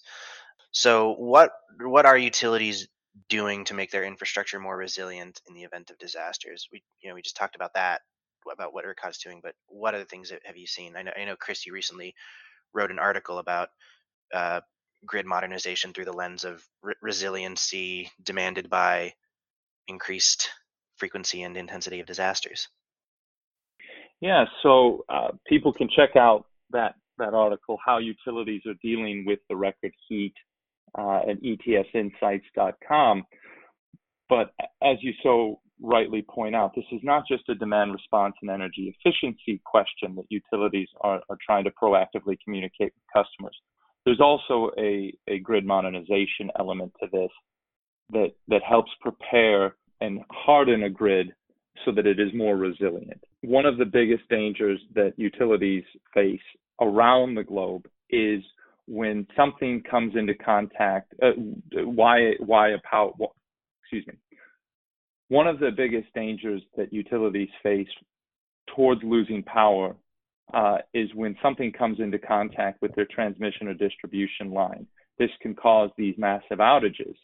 So 0.71 1.15
what 1.15 1.51
what 1.81 2.07
are 2.07 2.17
utilities 2.17 2.89
doing 3.29 3.65
to 3.65 3.75
make 3.75 3.91
their 3.91 4.05
infrastructure 4.05 4.61
more 4.61 4.77
resilient 4.77 5.41
in 5.49 5.55
the 5.55 5.65
event 5.65 5.91
of 5.91 5.99
disasters? 5.99 6.69
We 6.73 6.83
you 7.01 7.09
know 7.09 7.15
we 7.15 7.23
just 7.23 7.37
talked 7.37 7.57
about 7.57 7.75
that 7.75 8.03
about 8.53 8.73
what 8.73 8.85
ERCOT's 8.85 9.19
doing, 9.19 9.41
but 9.43 9.55
what 9.67 9.95
other 9.95 10.05
things 10.05 10.33
have 10.45 10.57
you 10.57 10.67
seen? 10.67 10.97
I 10.97 11.03
know, 11.03 11.13
I 11.17 11.25
know 11.25 11.37
Chris, 11.37 11.67
you 11.67 11.73
recently 11.73 12.15
wrote 12.75 12.91
an 12.91 12.99
article 12.99 13.39
about 13.39 13.69
uh, 14.35 14.61
grid 15.07 15.27
modernization 15.27 15.93
through 15.93 16.05
the 16.05 16.13
lens 16.13 16.45
of 16.45 16.63
re- 16.83 16.95
resiliency 17.03 18.11
demanded 18.23 18.69
by 18.69 19.13
increased 19.87 20.51
frequency 20.97 21.43
and 21.43 21.57
intensity 21.57 22.01
of 22.01 22.07
disasters. 22.07 22.69
Yeah, 24.21 24.47
so 24.63 25.05
uh, 25.09 25.29
people 25.47 25.73
can 25.73 25.89
check 25.95 26.17
out 26.17 26.47
that 26.71 26.95
that 27.19 27.35
article, 27.35 27.79
how 27.85 27.99
utilities 27.99 28.63
are 28.67 28.75
dealing 28.83 29.25
with 29.27 29.41
the 29.49 29.57
record 29.57 29.93
heat 30.09 30.35
uh, 30.97 31.21
at 31.29 31.43
etsinsights.com. 31.43 33.25
But 34.29 34.53
as 34.83 34.99
you 35.01 35.13
so 35.23 35.61
rightly 35.81 36.23
point 36.23 36.55
out, 36.55 36.75
this 36.75 36.85
is 36.93 37.01
not 37.03 37.25
just 37.29 37.49
a 37.49 37.55
demand 37.55 37.93
response 37.93 38.35
and 38.43 38.51
energy 38.51 38.95
efficiency 38.97 39.61
question 39.65 40.15
that 40.17 40.25
utilities 40.29 40.89
are, 41.01 41.21
are 41.29 41.39
trying 41.45 41.65
to 41.65 41.71
proactively 41.71 42.37
communicate 42.45 42.93
with 42.95 43.25
customers. 43.25 43.57
There's 44.05 44.21
also 44.21 44.71
a, 44.79 45.13
a 45.29 45.39
grid 45.41 45.67
modernization 45.67 46.51
element 46.59 46.93
to 47.01 47.09
this 47.13 47.31
that, 48.11 48.33
that 48.49 48.63
helps 48.63 48.91
prepare 49.01 49.77
and 50.01 50.21
harden 50.31 50.85
a 50.85 50.91
grid 50.91 51.33
so 51.85 51.93
that 51.93 52.07
it 52.07 52.19
is 52.19 52.33
more 52.35 52.57
resilient. 52.57 53.23
One 53.43 53.67
of 53.67 53.79
the 53.79 53.85
biggest 53.85 54.29
dangers 54.29 54.81
that 54.95 55.13
utilities 55.17 55.85
face 56.15 56.41
around 56.81 57.35
the 57.35 57.45
globe 57.45 57.87
is 58.11 58.43
when 58.87 59.27
something 59.37 59.83
comes 59.89 60.15
into 60.17 60.35
contact. 60.35 61.13
Uh, 61.23 61.33
why 61.85 62.33
why 62.39 62.71
a 62.71 62.79
power? 62.89 63.13
Excuse 63.83 64.07
me 64.07 64.15
one 65.29 65.47
of 65.47 65.59
the 65.59 65.71
biggest 65.71 66.13
dangers 66.15 66.63
that 66.77 66.93
utilities 66.93 67.51
face 67.63 67.89
towards 68.75 69.03
losing 69.05 69.43
power 69.43 69.95
uh, 70.55 70.79
is 70.95 71.11
when 71.15 71.37
something 71.43 71.71
comes 71.73 72.01
into 72.01 72.19
contact 72.19 72.81
with 72.81 72.95
their 72.95 73.07
transmission 73.07 73.69
or 73.69 73.75
distribution 73.75 74.51
line. 74.51 74.87
This 75.19 75.31
can 75.43 75.55
cause 75.55 75.91
these 75.97 76.15
massive 76.17 76.59
outages. 76.59 77.15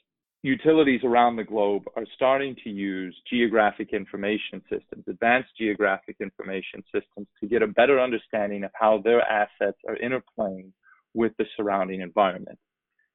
Utilities 0.42 1.00
around 1.04 1.37
the 1.37 1.44
globe 1.44 1.84
are 1.96 2.04
starting 2.14 2.54
to 2.64 2.70
use 2.70 3.16
geographic 3.30 3.94
information 3.94 4.61
systems, 4.70 5.04
advanced 5.08 5.49
geographic 5.56 6.16
information 6.20 6.84
systems, 6.92 7.26
to 7.40 7.46
get 7.46 7.62
a 7.62 7.66
better 7.66 7.99
understanding 7.99 8.62
of 8.64 8.70
how 8.75 9.00
their 9.02 9.23
assets 9.23 9.78
are 9.88 9.96
interplaying 9.96 10.70
with 11.14 11.32
the 11.38 11.46
surrounding 11.56 12.02
environment 12.02 12.58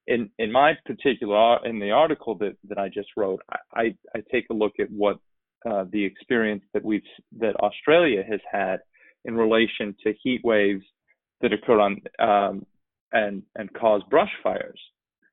in 0.10 0.30
in 0.40 0.52
my 0.52 0.74
particular 0.86 1.66
in 1.66 1.80
the 1.80 1.92
article 1.92 2.36
that 2.40 2.58
that 2.68 2.78
I 2.78 2.90
just 2.90 3.10
wrote, 3.16 3.42
I 3.74 3.96
I 4.16 4.24
take 4.32 4.48
a 4.50 4.54
look 4.54 4.74
at 4.80 4.92
what 4.92 5.20
uh, 5.70 5.86
the 5.92 6.04
experience 6.04 6.64
that 6.74 6.84
we've 6.84 7.02
that 7.40 7.56
Australia 7.62 8.24
has 8.30 8.42
had 8.52 8.80
in 9.24 9.36
relation 9.36 9.96
to 10.04 10.14
heat 10.24 10.42
waves 10.44 10.84
that 11.42 11.54
occur 11.54 11.80
on 11.80 12.02
um, 12.20 12.66
and 13.14 13.44
and 13.56 13.72
cause 13.74 14.02
brush 14.10 14.32
fires. 14.44 14.82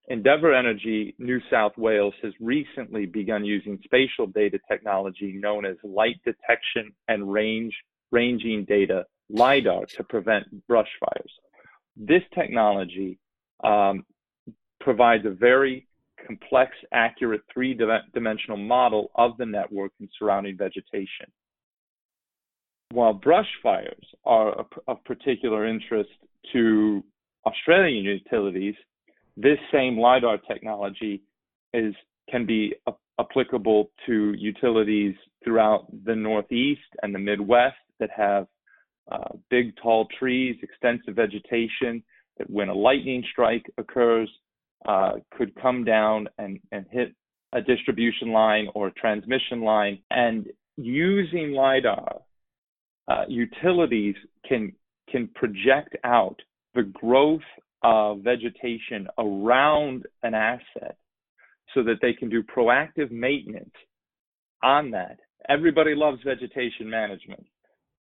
Endeavour 0.08 0.54
Energy 0.54 1.16
New 1.18 1.40
South 1.50 1.76
Wales 1.76 2.14
has 2.22 2.32
recently 2.38 3.06
begun 3.06 3.44
using 3.44 3.80
spatial 3.82 4.28
data 4.28 4.60
technology 4.70 5.32
known 5.32 5.66
as 5.66 5.76
light 5.82 6.20
detection 6.24 6.92
and 7.08 7.32
range 7.32 7.74
ranging 8.12 8.64
data 8.66 9.04
lidar 9.30 9.86
to 9.86 10.04
prevent 10.04 10.44
brush 10.68 10.90
fires. 11.00 11.32
This 11.96 12.22
technology 12.34 13.18
um, 13.64 14.04
provides 14.86 15.26
a 15.26 15.30
very 15.30 15.84
complex, 16.24 16.70
accurate 16.92 17.40
three-dimensional 17.52 18.56
model 18.56 19.10
of 19.16 19.36
the 19.36 19.44
network 19.44 19.90
and 19.98 20.08
surrounding 20.16 20.56
vegetation. 20.56 21.26
While 22.92 23.14
brush 23.14 23.48
fires 23.64 24.06
are 24.24 24.64
of 24.86 25.04
particular 25.04 25.66
interest 25.66 26.10
to 26.52 27.02
Australian 27.44 28.04
utilities, 28.04 28.76
this 29.36 29.58
same 29.72 29.98
LiDAR 29.98 30.38
technology 30.46 31.20
is, 31.74 31.92
can 32.30 32.46
be 32.46 32.72
applicable 33.18 33.90
to 34.06 34.34
utilities 34.38 35.16
throughout 35.42 35.88
the 36.04 36.14
Northeast 36.14 36.90
and 37.02 37.12
the 37.12 37.18
Midwest 37.18 37.74
that 37.98 38.10
have 38.16 38.46
uh, 39.10 39.30
big, 39.50 39.74
tall 39.82 40.06
trees, 40.16 40.54
extensive 40.62 41.16
vegetation, 41.16 42.04
that 42.38 42.48
when 42.48 42.68
a 42.68 42.74
lightning 42.74 43.24
strike 43.32 43.66
occurs, 43.78 44.30
uh, 44.84 45.12
could 45.36 45.54
come 45.60 45.84
down 45.84 46.28
and, 46.38 46.58
and 46.72 46.86
hit 46.90 47.14
a 47.52 47.60
distribution 47.60 48.32
line 48.32 48.68
or 48.74 48.90
transmission 48.96 49.62
line. 49.62 49.98
And 50.10 50.46
using 50.76 51.52
LiDAR, 51.52 52.20
uh, 53.08 53.24
utilities 53.28 54.16
can, 54.48 54.72
can 55.10 55.28
project 55.34 55.96
out 56.04 56.36
the 56.74 56.82
growth 56.82 57.40
of 57.82 58.20
vegetation 58.20 59.06
around 59.18 60.04
an 60.22 60.34
asset 60.34 60.96
so 61.74 61.82
that 61.84 61.96
they 62.02 62.12
can 62.12 62.28
do 62.28 62.42
proactive 62.42 63.10
maintenance 63.10 63.74
on 64.62 64.90
that. 64.90 65.18
Everybody 65.48 65.94
loves 65.94 66.18
vegetation 66.24 66.88
management. 66.90 67.46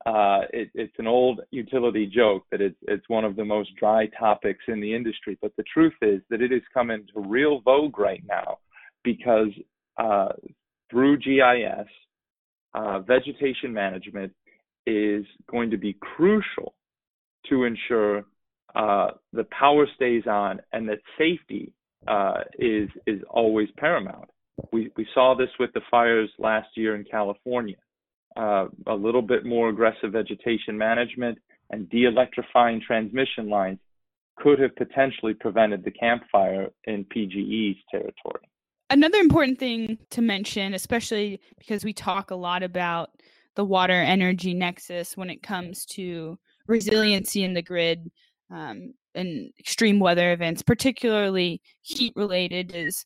Uh, 0.06 0.42
it, 0.54 0.70
it's 0.76 0.94
an 1.00 1.08
old 1.08 1.42
utility 1.52 2.06
joke 2.06 2.44
that 2.52 2.62
it's, 2.62 2.78
it's 2.84 3.08
one 3.10 3.26
of 3.26 3.36
the 3.36 3.46
most 3.46 3.76
dry 3.76 4.06
topics 4.20 4.64
in 4.68 4.80
the 4.80 4.94
industry. 4.94 5.38
But 5.42 5.52
the 5.58 5.64
truth 5.72 5.96
is 6.02 6.22
that 6.30 6.42
it 6.42 6.52
has 6.52 6.62
come 6.74 6.92
into 6.92 7.14
real 7.16 7.62
vogue 7.62 7.98
right 7.98 8.24
now 8.28 8.60
because 9.04 9.50
uh, 9.98 10.34
through 10.92 11.18
GIS, 11.18 11.88
uh, 12.76 13.00
vegetation 13.00 13.74
management 13.74 14.32
is 14.86 15.26
going 15.50 15.72
to 15.72 15.78
be 15.78 15.98
crucial 16.00 16.76
to 17.50 17.64
ensure 17.64 18.26
uh, 18.76 19.12
the 19.34 19.46
power 19.58 19.88
stays 19.96 20.24
on 20.28 20.60
and 20.74 20.88
that 20.90 21.00
safety 21.18 21.74
uh, 22.08 22.42
is 22.60 22.90
is 23.08 23.22
always 23.30 23.70
paramount. 23.78 24.30
We 24.72 24.92
we 24.96 25.08
saw 25.14 25.36
this 25.36 25.50
with 25.60 25.72
the 25.74 25.82
fires 25.90 26.30
last 26.38 26.68
year 26.76 26.96
in 26.96 27.06
California. 27.10 27.78
Uh, 28.36 28.68
a 28.88 28.94
little 28.94 29.22
bit 29.22 29.46
more 29.46 29.70
aggressive 29.70 30.12
vegetation 30.12 30.78
management 30.78 31.38
and 31.70 31.90
de-electrifying 31.90 32.82
transmission 32.86 33.50
lines 33.50 33.80
could 34.38 34.60
have 34.60 34.76
potentially 34.76 35.34
prevented 35.34 35.84
the 35.86 35.92
Camp 35.92 36.24
Fire 36.30 36.68
in 36.84 37.06
PGE's 37.06 37.78
territory. 37.90 38.42
Another 38.90 39.20
important 39.20 39.58
thing 39.58 39.98
to 40.12 40.22
mention, 40.22 40.74
especially 40.74 41.40
because 41.58 41.84
we 41.84 41.94
talk 41.94 42.32
a 42.32 42.36
lot 42.36 42.62
about 42.62 43.10
the 43.56 43.64
water 43.64 43.94
energy 43.94 44.54
nexus 44.54 45.16
when 45.16 45.30
it 45.30 45.42
comes 45.42 45.86
to 45.86 46.38
resiliency 46.68 47.44
in 47.44 47.54
the 47.54 47.62
grid 47.62 48.12
um, 48.52 48.94
and 49.16 49.50
extreme 49.60 50.00
weather 50.00 50.34
events, 50.34 50.62
particularly 50.62 51.62
heat 51.82 52.14
related, 52.16 52.76
is 52.76 53.06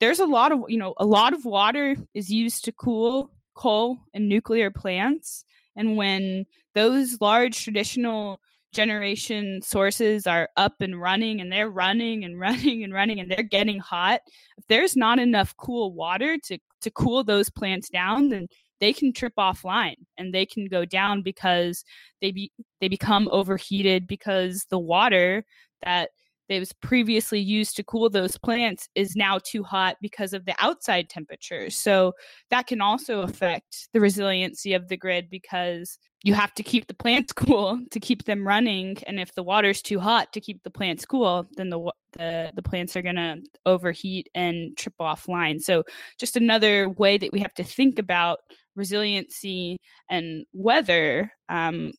there's 0.00 0.18
a 0.18 0.26
lot 0.26 0.52
of 0.52 0.62
you 0.68 0.78
know 0.78 0.94
a 0.96 1.04
lot 1.04 1.34
of 1.34 1.44
water 1.44 1.94
is 2.14 2.30
used 2.30 2.64
to 2.64 2.72
cool 2.72 3.30
coal 3.54 3.98
and 4.14 4.28
nuclear 4.28 4.70
plants. 4.70 5.44
And 5.76 5.96
when 5.96 6.46
those 6.74 7.20
large 7.20 7.62
traditional 7.62 8.40
generation 8.72 9.60
sources 9.62 10.26
are 10.26 10.48
up 10.56 10.80
and 10.80 11.00
running 11.00 11.40
and 11.40 11.50
they're 11.50 11.70
running 11.70 12.24
and 12.24 12.38
running 12.40 12.84
and 12.84 12.92
running 12.92 13.20
and 13.20 13.30
they're 13.30 13.42
getting 13.42 13.78
hot, 13.78 14.20
if 14.58 14.64
there's 14.68 14.96
not 14.96 15.18
enough 15.18 15.56
cool 15.56 15.92
water 15.92 16.38
to, 16.44 16.58
to 16.82 16.90
cool 16.90 17.24
those 17.24 17.50
plants 17.50 17.88
down, 17.88 18.28
then 18.28 18.46
they 18.80 18.92
can 18.92 19.12
trip 19.12 19.34
offline 19.38 19.96
and 20.16 20.34
they 20.34 20.46
can 20.46 20.66
go 20.66 20.84
down 20.84 21.22
because 21.22 21.84
they 22.20 22.32
be 22.32 22.50
they 22.80 22.88
become 22.88 23.28
overheated 23.30 24.06
because 24.06 24.66
the 24.70 24.78
water 24.78 25.44
that 25.82 26.10
that 26.50 26.58
was 26.58 26.72
previously 26.72 27.38
used 27.38 27.76
to 27.76 27.84
cool 27.84 28.10
those 28.10 28.36
plants 28.36 28.88
is 28.96 29.14
now 29.14 29.38
too 29.38 29.62
hot 29.62 29.96
because 30.02 30.32
of 30.32 30.44
the 30.46 30.54
outside 30.58 31.08
temperatures. 31.08 31.76
So 31.76 32.12
that 32.50 32.66
can 32.66 32.80
also 32.80 33.22
affect 33.22 33.88
the 33.92 34.00
resiliency 34.00 34.74
of 34.74 34.88
the 34.88 34.96
grid 34.96 35.30
because 35.30 35.96
you 36.24 36.34
have 36.34 36.52
to 36.54 36.64
keep 36.64 36.88
the 36.88 36.94
plants 36.94 37.32
cool 37.36 37.80
to 37.92 38.00
keep 38.00 38.24
them 38.24 38.46
running 38.46 38.98
and 39.06 39.20
if 39.20 39.32
the 39.34 39.44
water's 39.44 39.80
too 39.80 40.00
hot 40.00 40.32
to 40.32 40.40
keep 40.40 40.62
the 40.64 40.70
plants 40.70 41.06
cool 41.06 41.46
then 41.56 41.70
the 41.70 41.90
the, 42.12 42.50
the 42.56 42.62
plants 42.62 42.96
are 42.96 43.02
going 43.02 43.14
to 43.14 43.40
overheat 43.64 44.28
and 44.34 44.76
trip 44.76 44.94
offline 45.00 45.60
so 45.60 45.84
just 46.18 46.36
another 46.36 46.88
way 46.88 47.16
that 47.16 47.32
we 47.32 47.38
have 47.38 47.54
to 47.54 47.62
think 47.62 47.98
about 47.98 48.40
resiliency 48.74 49.78
and 50.10 50.44
weather 50.52 51.32
um, 51.48 51.92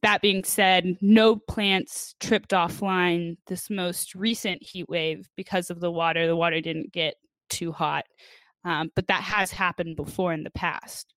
that 0.00 0.22
being 0.22 0.42
said, 0.44 0.96
no 1.02 1.36
plants 1.36 2.14
tripped 2.18 2.50
offline 2.50 3.36
this 3.46 3.68
most 3.68 4.14
recent 4.14 4.62
heat 4.62 4.88
wave 4.88 5.28
because 5.36 5.68
of 5.68 5.80
the 5.80 5.90
water. 5.90 6.26
The 6.26 6.36
water 6.36 6.60
didn't 6.60 6.92
get 6.92 7.14
too 7.50 7.72
hot, 7.72 8.04
um, 8.64 8.90
but 8.96 9.08
that 9.08 9.22
has 9.22 9.50
happened 9.50 9.96
before 9.96 10.32
in 10.32 10.44
the 10.44 10.50
past. 10.50 11.12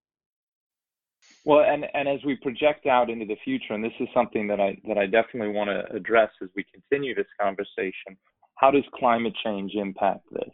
Well, 1.46 1.64
and, 1.64 1.86
and 1.94 2.10
as 2.10 2.20
we 2.26 2.36
project 2.36 2.88
out 2.88 3.10
into 3.10 3.26
the 3.26 3.38
future, 3.44 3.74
and 3.74 3.84
this 3.84 3.94
is 4.00 4.08
something 4.14 4.48
that 4.48 4.60
I 4.60 4.78
that 4.88 4.98
I 4.98 5.06
definitely 5.06 5.54
want 5.54 5.70
to 5.70 5.96
address 5.96 6.30
as 6.42 6.50
we 6.56 6.66
continue 6.74 7.16
this 7.16 7.28
conversation, 7.40 8.18
how 8.56 8.72
does 8.72 8.84
climate 8.96 9.34
change 9.44 9.74
impact 9.76 10.26
this? 10.32 10.50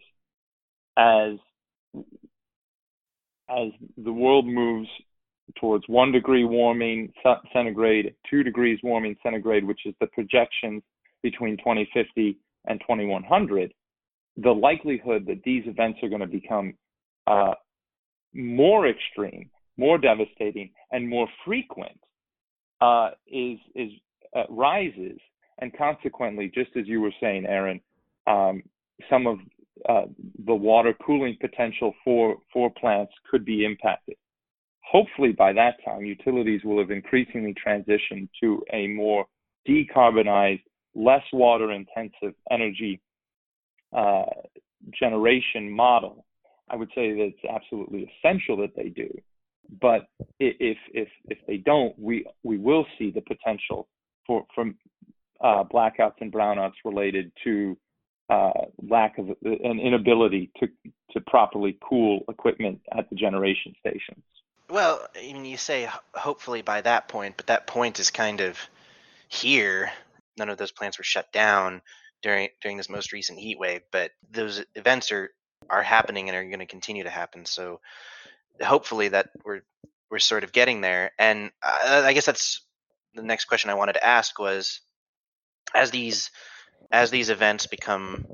As 0.97 1.37
as 3.49 3.71
the 3.97 4.13
world 4.13 4.45
moves 4.45 4.89
towards 5.59 5.83
one 5.87 6.11
degree 6.11 6.43
warming 6.43 7.11
centigrade, 7.53 8.13
two 8.29 8.43
degrees 8.43 8.79
warming 8.83 9.15
centigrade, 9.23 9.65
which 9.65 9.81
is 9.85 9.93
the 9.99 10.07
projections 10.07 10.83
between 11.23 11.57
2050 11.57 12.37
and 12.65 12.79
2100, 12.81 13.73
the 14.37 14.51
likelihood 14.51 15.25
that 15.27 15.41
these 15.43 15.63
events 15.65 15.99
are 16.03 16.09
going 16.09 16.21
to 16.21 16.27
become 16.27 16.73
uh, 17.27 17.53
more 18.33 18.87
extreme, 18.87 19.49
more 19.77 19.97
devastating, 19.97 20.71
and 20.91 21.07
more 21.07 21.27
frequent 21.45 21.99
uh, 22.79 23.09
is 23.27 23.59
is 23.75 23.91
uh, 24.35 24.43
rises, 24.49 25.19
and 25.59 25.75
consequently, 25.77 26.51
just 26.53 26.71
as 26.77 26.87
you 26.87 27.01
were 27.01 27.13
saying, 27.19 27.45
Erin, 27.45 27.79
um, 28.27 28.63
some 29.09 29.27
of 29.27 29.39
uh, 29.89 30.05
the 30.45 30.55
water 30.55 30.95
cooling 31.05 31.37
potential 31.39 31.93
for 32.03 32.37
for 32.53 32.69
plants 32.71 33.13
could 33.29 33.43
be 33.45 33.65
impacted 33.65 34.15
hopefully 34.83 35.31
by 35.31 35.53
that 35.53 35.75
time, 35.85 36.05
utilities 36.05 36.61
will 36.63 36.79
have 36.79 36.91
increasingly 36.91 37.55
transitioned 37.65 38.29
to 38.41 38.63
a 38.73 38.87
more 38.87 39.25
decarbonized, 39.67 40.63
less 40.95 41.23
water 41.31 41.71
intensive 41.71 42.33
energy 42.49 43.01
uh, 43.95 44.23
generation 44.99 45.69
model. 45.69 46.25
I 46.69 46.75
would 46.75 46.89
say 46.95 47.13
that 47.13 47.21
it's 47.21 47.45
absolutely 47.49 48.09
essential 48.19 48.57
that 48.57 48.75
they 48.75 48.89
do. 48.89 49.09
But 49.79 50.07
if 50.39 50.77
if 50.93 51.07
if 51.29 51.37
they 51.47 51.57
don't, 51.57 51.97
we 51.97 52.25
we 52.43 52.57
will 52.57 52.85
see 52.97 53.11
the 53.11 53.21
potential 53.21 53.87
for 54.27 54.45
from 54.53 54.75
uh, 55.41 55.63
blackouts 55.63 56.19
and 56.19 56.31
brownouts 56.31 56.73
related 56.83 57.31
to 57.43 57.77
uh, 58.29 58.51
lack 58.89 59.17
of 59.17 59.29
an 59.43 59.79
inability 59.79 60.51
to 60.59 60.67
to 61.11 61.21
properly 61.21 61.77
cool 61.87 62.21
equipment 62.29 62.79
at 62.97 63.09
the 63.09 63.15
generation 63.15 63.73
stations. 63.79 64.23
Well, 64.71 65.05
I 65.17 65.33
mean, 65.33 65.43
you 65.43 65.57
say 65.57 65.89
hopefully 66.13 66.61
by 66.61 66.79
that 66.79 67.09
point, 67.09 67.35
but 67.35 67.47
that 67.47 67.67
point 67.67 67.99
is 67.99 68.09
kind 68.09 68.39
of 68.39 68.57
here. 69.27 69.91
None 70.37 70.47
of 70.47 70.57
those 70.57 70.71
plants 70.71 70.97
were 70.97 71.03
shut 71.03 71.29
down 71.33 71.81
during 72.21 72.47
during 72.61 72.77
this 72.77 72.89
most 72.89 73.11
recent 73.11 73.37
heat 73.37 73.59
wave, 73.59 73.81
but 73.91 74.11
those 74.31 74.63
events 74.75 75.11
are 75.11 75.31
are 75.69 75.83
happening 75.83 76.29
and 76.29 76.37
are 76.37 76.45
going 76.45 76.59
to 76.59 76.65
continue 76.65 77.03
to 77.03 77.09
happen. 77.09 77.45
So 77.45 77.81
hopefully 78.61 79.09
that 79.09 79.31
we're 79.43 79.63
we're 80.09 80.19
sort 80.19 80.45
of 80.45 80.53
getting 80.53 80.79
there. 80.79 81.11
And 81.19 81.51
uh, 81.61 82.03
I 82.05 82.13
guess 82.13 82.25
that's 82.25 82.61
the 83.13 83.23
next 83.23 83.45
question 83.45 83.69
I 83.71 83.75
wanted 83.75 83.93
to 83.93 84.05
ask 84.05 84.39
was 84.39 84.79
as 85.75 85.91
these 85.91 86.31
as 86.93 87.11
these 87.11 87.29
events 87.29 87.67
become 87.67 88.25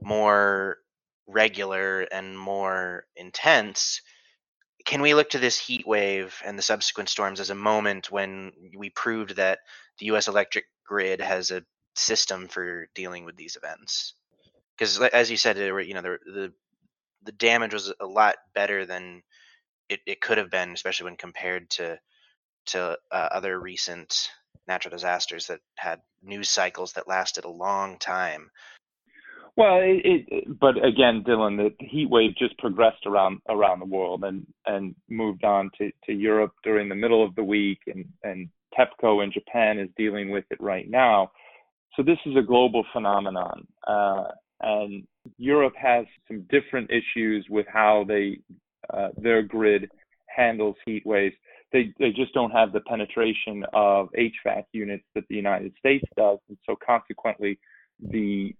more 0.00 0.78
regular 1.26 2.00
and 2.00 2.38
more 2.38 3.04
intense 3.14 4.00
can 4.84 5.02
we 5.02 5.14
look 5.14 5.30
to 5.30 5.38
this 5.38 5.58
heat 5.58 5.86
wave 5.86 6.40
and 6.44 6.58
the 6.58 6.62
subsequent 6.62 7.08
storms 7.08 7.40
as 7.40 7.50
a 7.50 7.54
moment 7.54 8.10
when 8.10 8.52
we 8.76 8.90
proved 8.90 9.36
that 9.36 9.60
the 9.98 10.06
U.S. 10.06 10.28
electric 10.28 10.66
grid 10.86 11.20
has 11.20 11.50
a 11.50 11.64
system 11.94 12.48
for 12.48 12.88
dealing 12.94 13.24
with 13.24 13.36
these 13.36 13.56
events? 13.56 14.14
Because, 14.76 15.00
as 15.00 15.30
you 15.30 15.36
said, 15.36 15.58
you 15.58 15.94
know, 15.94 16.02
the, 16.02 16.18
the 16.26 16.52
the 17.24 17.32
damage 17.32 17.72
was 17.72 17.92
a 18.00 18.06
lot 18.06 18.36
better 18.54 18.84
than 18.84 19.22
it, 19.88 20.00
it 20.06 20.20
could 20.20 20.38
have 20.38 20.50
been, 20.50 20.72
especially 20.72 21.04
when 21.04 21.16
compared 21.16 21.70
to 21.70 21.98
to 22.66 22.98
uh, 23.10 23.28
other 23.32 23.58
recent 23.58 24.28
natural 24.68 24.90
disasters 24.90 25.48
that 25.48 25.60
had 25.76 26.00
news 26.22 26.48
cycles 26.48 26.92
that 26.92 27.08
lasted 27.08 27.44
a 27.44 27.50
long 27.50 27.98
time. 27.98 28.50
Well, 29.56 29.80
it, 29.82 30.24
it, 30.28 30.60
but 30.60 30.82
again, 30.82 31.24
Dylan, 31.26 31.56
the 31.58 31.86
heat 31.86 32.08
wave 32.08 32.34
just 32.38 32.56
progressed 32.58 33.04
around 33.06 33.40
around 33.50 33.80
the 33.80 33.86
world 33.86 34.24
and 34.24 34.46
and 34.64 34.94
moved 35.10 35.44
on 35.44 35.70
to, 35.78 35.90
to 36.06 36.12
Europe 36.12 36.52
during 36.64 36.88
the 36.88 36.94
middle 36.94 37.24
of 37.24 37.34
the 37.34 37.44
week, 37.44 37.80
and 37.86 38.06
and 38.22 38.48
TEPCO 38.78 39.22
in 39.22 39.30
Japan 39.30 39.78
is 39.78 39.90
dealing 39.96 40.30
with 40.30 40.44
it 40.50 40.60
right 40.60 40.88
now. 40.88 41.30
So 41.96 42.02
this 42.02 42.18
is 42.24 42.34
a 42.36 42.42
global 42.42 42.82
phenomenon, 42.94 43.66
uh, 43.86 44.24
and 44.62 45.06
Europe 45.36 45.74
has 45.76 46.06
some 46.28 46.46
different 46.48 46.90
issues 46.90 47.46
with 47.50 47.66
how 47.70 48.06
they 48.08 48.38
uh, 48.88 49.08
their 49.18 49.42
grid 49.42 49.90
handles 50.34 50.76
heat 50.86 51.04
waves. 51.04 51.36
They 51.74 51.92
they 51.98 52.10
just 52.10 52.32
don't 52.32 52.52
have 52.52 52.72
the 52.72 52.80
penetration 52.80 53.64
of 53.74 54.08
HVAC 54.18 54.64
units 54.72 55.04
that 55.14 55.24
the 55.28 55.36
United 55.36 55.74
States 55.78 56.06
does, 56.16 56.38
and 56.48 56.56
so 56.64 56.74
consequently 56.84 57.58
the 58.10 58.54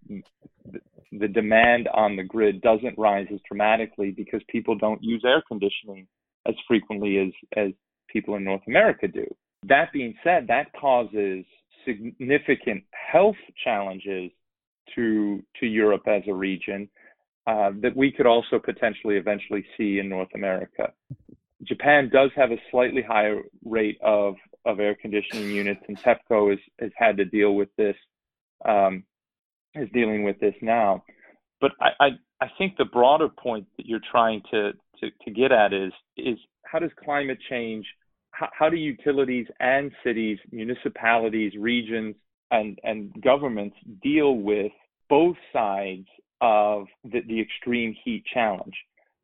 the 1.12 1.28
demand 1.28 1.88
on 1.92 2.16
the 2.16 2.22
grid 2.22 2.60
doesn't 2.62 2.96
rise 2.96 3.26
as 3.32 3.40
dramatically 3.46 4.10
because 4.10 4.40
people 4.48 4.76
don't 4.76 5.02
use 5.02 5.22
air 5.26 5.42
conditioning 5.46 6.06
as 6.46 6.54
frequently 6.66 7.18
as 7.18 7.32
as 7.56 7.72
people 8.08 8.36
in 8.36 8.44
North 8.44 8.62
America 8.66 9.08
do. 9.08 9.26
That 9.64 9.92
being 9.92 10.14
said, 10.24 10.46
that 10.48 10.72
causes 10.78 11.44
significant 11.84 12.84
health 12.92 13.36
challenges 13.62 14.30
to 14.94 15.42
to 15.60 15.66
Europe 15.66 16.06
as 16.06 16.22
a 16.28 16.34
region 16.34 16.88
uh, 17.46 17.70
that 17.80 17.96
we 17.96 18.12
could 18.12 18.26
also 18.26 18.58
potentially 18.58 19.16
eventually 19.16 19.64
see 19.76 19.98
in 19.98 20.08
North 20.08 20.28
America. 20.34 20.92
Japan 21.64 22.10
does 22.12 22.30
have 22.36 22.50
a 22.50 22.56
slightly 22.70 23.02
higher 23.02 23.40
rate 23.64 23.98
of 24.02 24.36
of 24.64 24.78
air 24.78 24.94
conditioning 24.94 25.50
units, 25.50 25.80
and 25.88 25.98
TEPCO 25.98 26.50
has, 26.50 26.58
has 26.78 26.90
had 26.96 27.16
to 27.16 27.24
deal 27.24 27.54
with 27.56 27.68
this, 27.76 27.96
um, 28.64 29.02
is 29.74 29.88
dealing 29.92 30.24
with 30.24 30.38
this 30.40 30.54
now. 30.60 31.04
But 31.60 31.72
I, 31.80 31.90
I, 32.00 32.08
I 32.40 32.46
think 32.58 32.76
the 32.76 32.84
broader 32.84 33.28
point 33.28 33.66
that 33.76 33.86
you're 33.86 34.00
trying 34.10 34.42
to, 34.50 34.72
to, 35.00 35.10
to 35.24 35.30
get 35.30 35.52
at 35.52 35.72
is, 35.72 35.92
is 36.16 36.38
how 36.64 36.78
does 36.78 36.90
climate 37.04 37.38
change, 37.48 37.86
how, 38.32 38.48
how 38.58 38.68
do 38.68 38.76
utilities 38.76 39.46
and 39.60 39.92
cities, 40.04 40.38
municipalities, 40.50 41.52
regions, 41.58 42.14
and, 42.50 42.78
and 42.82 43.12
governments 43.22 43.76
deal 44.02 44.34
with 44.34 44.72
both 45.08 45.36
sides 45.52 46.06
of 46.40 46.86
the, 47.04 47.20
the 47.28 47.40
extreme 47.40 47.94
heat 48.04 48.24
challenge? 48.32 48.74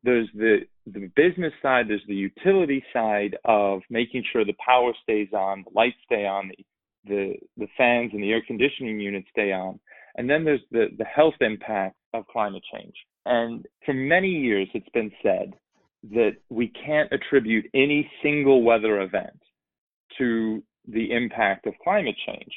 There's 0.01 0.29
the 0.33 0.59
the 0.85 1.11
business 1.15 1.53
side, 1.61 1.87
there's 1.89 2.01
the 2.07 2.15
utility 2.15 2.83
side 2.93 3.37
of 3.45 3.81
making 3.89 4.23
sure 4.31 4.45
the 4.45 4.55
power 4.65 4.93
stays 5.03 5.27
on, 5.33 5.63
the 5.65 5.71
lights 5.75 5.97
stay 6.05 6.25
on, 6.25 6.47
the 6.47 6.65
the, 7.05 7.33
the 7.57 7.67
fans 7.77 8.11
and 8.13 8.21
the 8.23 8.31
air 8.31 8.41
conditioning 8.45 8.99
units 8.99 9.27
stay 9.31 9.51
on. 9.51 9.79
And 10.15 10.29
then 10.29 10.43
there's 10.43 10.61
the, 10.71 10.87
the 10.97 11.05
health 11.05 11.35
impact 11.41 11.95
of 12.13 12.25
climate 12.27 12.63
change. 12.73 12.93
And 13.25 13.65
for 13.85 13.93
many 13.93 14.29
years, 14.29 14.67
it's 14.73 14.89
been 14.89 15.11
said 15.21 15.53
that 16.11 16.37
we 16.49 16.69
can't 16.69 17.11
attribute 17.11 17.65
any 17.73 18.09
single 18.23 18.63
weather 18.63 19.01
event 19.01 19.39
to 20.17 20.63
the 20.87 21.11
impact 21.11 21.67
of 21.67 21.73
climate 21.83 22.15
change. 22.25 22.51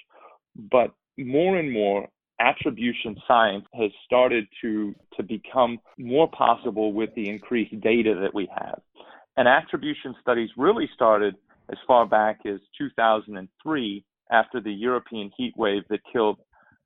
But 0.71 0.93
more 1.19 1.57
and 1.57 1.73
more, 1.73 2.09
attribution 2.41 3.17
science 3.29 3.65
has 3.75 3.91
started 4.05 4.47
to, 4.63 4.95
to 5.17 5.23
become 5.23 5.79
more 5.99 6.29
possible 6.31 6.93
with 6.93 7.11
the 7.15 7.29
increased 7.29 7.79
data 7.81 8.19
that 8.21 8.35
we 8.35 8.49
have. 8.57 8.81
And 9.37 9.49
attribution 9.49 10.15
studies 10.21 10.51
really 10.57 10.89
started 10.95 11.35
as 11.71 11.79
far 11.87 12.07
back 12.07 12.41
as 12.47 12.61
2003 12.79 14.05
after 14.31 14.61
the 14.61 14.73
European 14.73 15.31
heat 15.37 15.55
wave 15.57 15.83
that 15.91 16.01
killed 16.13 16.39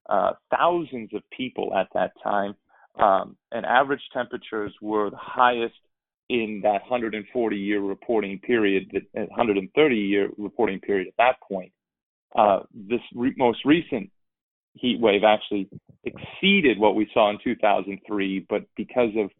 uh, 0.08 0.32
thousands 0.50 1.10
of 1.14 1.22
people 1.36 1.74
at 1.74 1.88
that 1.94 2.12
time. 2.22 2.54
Um, 2.98 3.36
and 3.52 3.66
average 3.66 4.00
temperatures 4.12 4.72
were 4.80 5.10
the 5.10 5.18
highest 5.20 5.74
in 6.28 6.60
that 6.62 6.82
140 6.88 7.56
year 7.56 7.80
reporting 7.80 8.38
period, 8.38 8.90
that 8.92 9.28
130 9.28 9.96
year 9.96 10.30
reporting 10.38 10.80
period 10.80 11.08
at 11.08 11.14
that 11.18 11.36
point. 11.46 11.72
Uh, 12.34 12.60
this 12.74 13.00
re- 13.14 13.34
most 13.36 13.58
recent 13.64 14.10
heat 14.74 15.00
wave 15.00 15.22
actually 15.24 15.68
exceeded 16.04 16.78
what 16.78 16.94
we 16.94 17.08
saw 17.14 17.30
in 17.30 17.38
2003, 17.42 18.46
but 18.48 18.62
because 18.76 19.10
of 19.16 19.30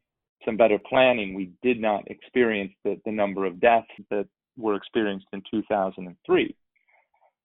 some 0.44 0.57
better 0.57 0.79
planning, 0.88 1.35
we 1.35 1.50
did 1.62 1.81
not 1.81 2.09
experience 2.11 2.72
the, 2.85 3.00
the 3.05 3.12
number 3.12 3.44
of 3.44 3.61
deaths 3.61 3.87
that 4.11 4.26
were 4.57 4.74
experienced 4.76 5.26
in 5.33 5.42
2003. 5.50 6.57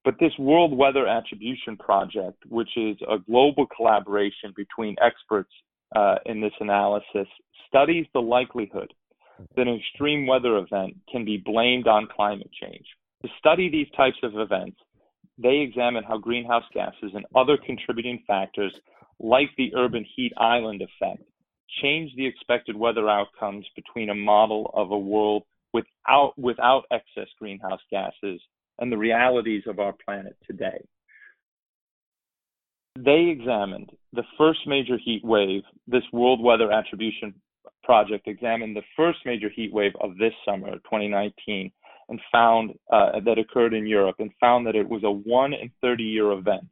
But 0.04 0.16
this 0.18 0.32
World 0.38 0.76
Weather 0.76 1.06
Attribution 1.06 1.76
Project, 1.76 2.42
which 2.48 2.70
is 2.76 2.96
a 3.08 3.18
global 3.18 3.66
collaboration 3.76 4.52
between 4.56 4.96
experts 5.00 5.52
uh, 5.94 6.16
in 6.26 6.40
this 6.40 6.52
analysis, 6.60 7.28
studies 7.68 8.06
the 8.12 8.20
likelihood 8.20 8.92
that 9.56 9.68
an 9.68 9.80
extreme 9.80 10.26
weather 10.26 10.58
event 10.58 10.96
can 11.10 11.24
be 11.24 11.42
blamed 11.44 11.86
on 11.86 12.08
climate 12.14 12.50
change. 12.60 12.84
To 13.22 13.28
study 13.38 13.70
these 13.70 13.86
types 13.96 14.18
of 14.24 14.38
events, 14.38 14.76
they 15.38 15.58
examine 15.58 16.04
how 16.04 16.18
greenhouse 16.18 16.64
gases 16.74 17.12
and 17.14 17.24
other 17.34 17.56
contributing 17.56 18.22
factors, 18.26 18.74
like 19.20 19.50
the 19.56 19.72
urban 19.76 20.04
heat 20.16 20.32
island 20.36 20.82
effect, 20.82 21.22
change 21.80 22.10
the 22.16 22.26
expected 22.26 22.76
weather 22.76 23.08
outcomes 23.08 23.66
between 23.76 24.10
a 24.10 24.14
model 24.14 24.70
of 24.74 24.90
a 24.90 24.98
world 24.98 25.44
without, 25.72 26.36
without 26.36 26.84
excess 26.90 27.28
greenhouse 27.38 27.80
gases 27.90 28.40
and 28.78 28.90
the 28.90 28.98
realities 28.98 29.62
of 29.66 29.78
our 29.78 29.94
planet 30.04 30.36
today. 30.46 30.82
They 32.98 33.28
examined 33.28 33.90
the 34.12 34.24
first 34.36 34.60
major 34.66 34.98
heat 35.02 35.24
wave, 35.24 35.62
this 35.86 36.02
World 36.12 36.42
Weather 36.42 36.70
Attribution 36.70 37.34
Project 37.82 38.28
examined 38.28 38.76
the 38.76 38.82
first 38.96 39.18
major 39.24 39.48
heat 39.48 39.72
wave 39.72 39.92
of 40.00 40.16
this 40.16 40.34
summer, 40.44 40.72
2019, 40.72 41.72
and 42.08 42.20
found 42.30 42.72
uh, 42.92 43.20
that 43.24 43.38
occurred 43.38 43.74
in 43.74 43.86
Europe 43.86 44.16
and 44.18 44.30
found 44.38 44.66
that 44.66 44.76
it 44.76 44.88
was 44.88 45.02
a 45.04 45.10
one 45.10 45.52
in 45.52 45.70
30 45.80 46.02
year 46.02 46.32
event 46.32 46.64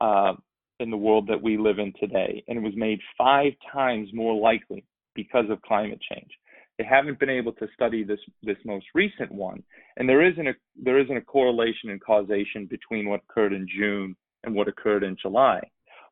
uh, 0.00 0.34
in 0.80 0.90
the 0.90 0.96
world 0.96 1.26
that 1.28 1.42
we 1.42 1.58
live 1.58 1.78
in 1.78 1.92
today. 1.98 2.44
And 2.46 2.58
it 2.58 2.62
was 2.62 2.76
made 2.76 3.00
five 3.16 3.52
times 3.72 4.10
more 4.14 4.34
likely 4.40 4.84
because 5.14 5.46
of 5.50 5.60
climate 5.62 6.00
change. 6.12 6.30
They 6.78 6.84
haven't 6.84 7.18
been 7.18 7.30
able 7.30 7.52
to 7.54 7.66
study 7.74 8.04
this 8.04 8.20
this 8.42 8.56
most 8.64 8.86
recent 8.94 9.32
one, 9.32 9.62
and 9.96 10.08
there 10.08 10.24
isn't 10.24 10.46
a 10.46 10.54
there 10.76 10.98
isn't 10.98 11.16
a 11.16 11.22
correlation 11.22 11.90
and 11.90 12.00
causation 12.00 12.66
between 12.66 13.08
what 13.08 13.22
occurred 13.28 13.52
in 13.52 13.66
June 13.66 14.16
and 14.44 14.54
what 14.54 14.68
occurred 14.68 15.02
in 15.02 15.16
July. 15.20 15.60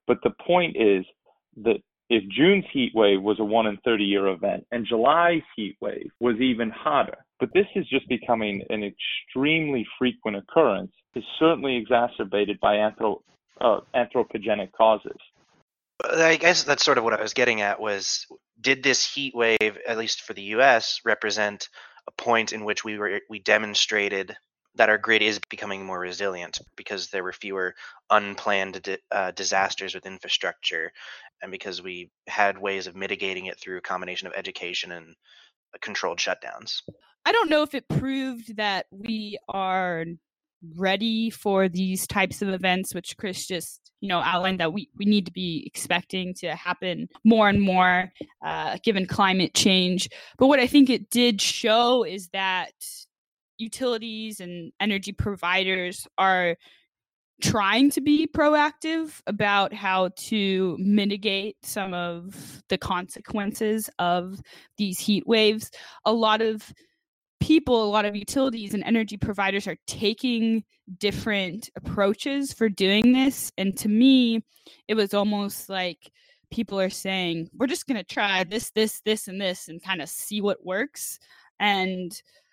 But 0.07 0.19
the 0.23 0.33
point 0.45 0.77
is 0.77 1.05
that 1.65 1.77
if 2.09 2.23
June's 2.31 2.65
heat 2.73 2.93
wave 2.95 3.23
was 3.23 3.39
a 3.41 3.45
one 3.45 3.67
in 3.67 3.79
30 3.85 4.05
year 4.05 4.29
event 4.29 4.67
and 4.71 4.87
July's 4.87 5.43
heat 5.57 5.77
wave 5.81 6.11
was 6.21 6.37
even 6.41 6.71
hotter, 6.71 7.17
but 7.41 7.53
this 7.53 7.67
is 7.75 7.87
just 7.89 8.09
becoming 8.09 8.63
an 8.71 8.83
extremely 8.85 9.87
frequent 9.99 10.37
occurrence, 10.37 10.93
is 11.15 11.25
certainly 11.39 11.77
exacerbated 11.77 12.59
by 12.61 12.79
uh, 12.79 13.81
anthropogenic 13.95 14.73
causes. 14.73 15.17
I 16.05 16.37
guess 16.37 16.65
that's 16.65 16.85
sort 16.85 16.99
of 16.99 17.05
what 17.05 17.15
I 17.15 17.23
was 17.23 17.35
getting 17.35 17.63
at 17.63 17.81
was 17.81 18.27
did 18.61 18.83
this 18.83 19.07
heat 19.07 19.35
wave, 19.35 19.79
at 19.87 19.99
least 19.99 20.23
for 20.23 20.35
the 20.35 20.43
US, 20.43 21.01
represent 21.05 21.69
a 22.09 22.13
point 22.13 22.53
in 22.53 22.65
which 22.65 22.85
we 22.85 22.99
were 22.99 23.21
we 23.29 23.39
demonstrated 23.39 24.37
that 24.77 24.89
our 24.89 24.99
grid 24.99 25.23
is 25.23 25.41
becoming 25.49 25.85
more 25.85 25.99
resilient 25.99 26.59
because 26.77 27.09
there 27.09 27.25
were 27.25 27.33
fewer 27.33 27.75
unplanned 28.11 28.83
di- 28.83 28.99
uh, 29.11 29.31
disasters 29.31 29.95
with 29.95 30.07
infrastructure 30.07 30.93
and 31.43 31.51
because 31.51 31.83
we 31.83 32.11
had 32.27 32.59
ways 32.59 32.87
of 32.87 32.95
mitigating 32.95 33.47
it 33.47 33.59
through 33.59 33.79
a 33.79 33.83
combination 33.83 34.27
of 34.27 34.35
education 34.35 34.93
and 34.93 35.15
uh, 35.75 35.79
controlled 35.81 36.19
shutdowns. 36.19 36.83
I 37.25 37.33
don't 37.33 37.51
know 37.51 37.63
if 37.63 37.75
it 37.75 37.89
proved 37.89 38.57
that 38.57 38.87
we 38.91 39.39
are 39.49 40.05
ready 40.77 41.31
for 41.31 41.69
these 41.69 42.07
types 42.07 42.43
of 42.43 42.49
events 42.49 42.95
which 42.95 43.17
chris 43.17 43.47
just 43.47 43.93
you 44.01 44.09
know 44.09 44.21
outlined 44.21 44.61
that 44.61 44.73
we, 44.73 44.89
we 44.97 45.05
need 45.05 45.27
to 45.27 45.33
be 45.33 45.65
expecting 45.67 46.35
to 46.35 46.55
happen 46.55 47.09
more 47.25 47.49
and 47.49 47.61
more 47.61 48.11
uh, 48.45 48.77
given 48.83 49.07
climate 49.07 49.55
change 49.55 50.09
but 50.39 50.47
what 50.47 50.61
i 50.61 50.67
think 50.67 50.91
it 50.91 51.11
did 51.11 51.41
show 51.41 52.05
is 52.05 52.29
that 52.29 52.73
utilities 53.59 54.41
and 54.41 54.73
energy 54.81 55.13
providers 55.13 56.07
are 56.19 56.57
trying 57.43 57.91
to 57.91 58.01
be 58.01 58.27
proactive 58.27 59.21
about 59.27 59.73
how 59.73 60.09
to 60.17 60.77
mitigate 60.79 61.57
some 61.63 61.93
of 61.93 62.63
the 62.69 62.79
consequences 62.79 63.91
of 63.99 64.41
these 64.79 64.99
heat 64.99 65.27
waves. 65.27 65.71
A 66.05 66.13
lot 66.13 66.41
of 66.41 66.73
people, 67.41 67.85
a 67.85 67.91
lot 67.91 68.05
of 68.05 68.17
utilities 68.17 68.75
and 68.75 68.83
energy 68.85 69.17
providers 69.17 69.67
are 69.67 69.77
taking 69.87 70.65
different 70.99 71.71
approaches 71.77 72.53
for 72.53 72.69
doing 72.69 73.13
this. 73.13 73.53
And 73.59 73.77
to 73.79 73.89
me, 73.89 74.45
it 74.89 74.95
was 74.95 75.15
almost 75.15 75.69
like 75.69 76.11
people 76.51 76.81
are 76.81 76.91
saying, 76.91 77.51
we're 77.55 77.67
just 77.67 77.87
going 77.87 77.99
to 77.99 78.05
try 78.05 78.45
this, 78.45 78.71
this, 78.71 79.01
this, 79.05 79.29
and 79.29 79.41
this 79.41 79.69
and 79.69 79.83
kind 79.83 80.01
of 80.01 80.09
see 80.09 80.41
what 80.41 80.65
works. 80.65 81.19
And 81.59 82.13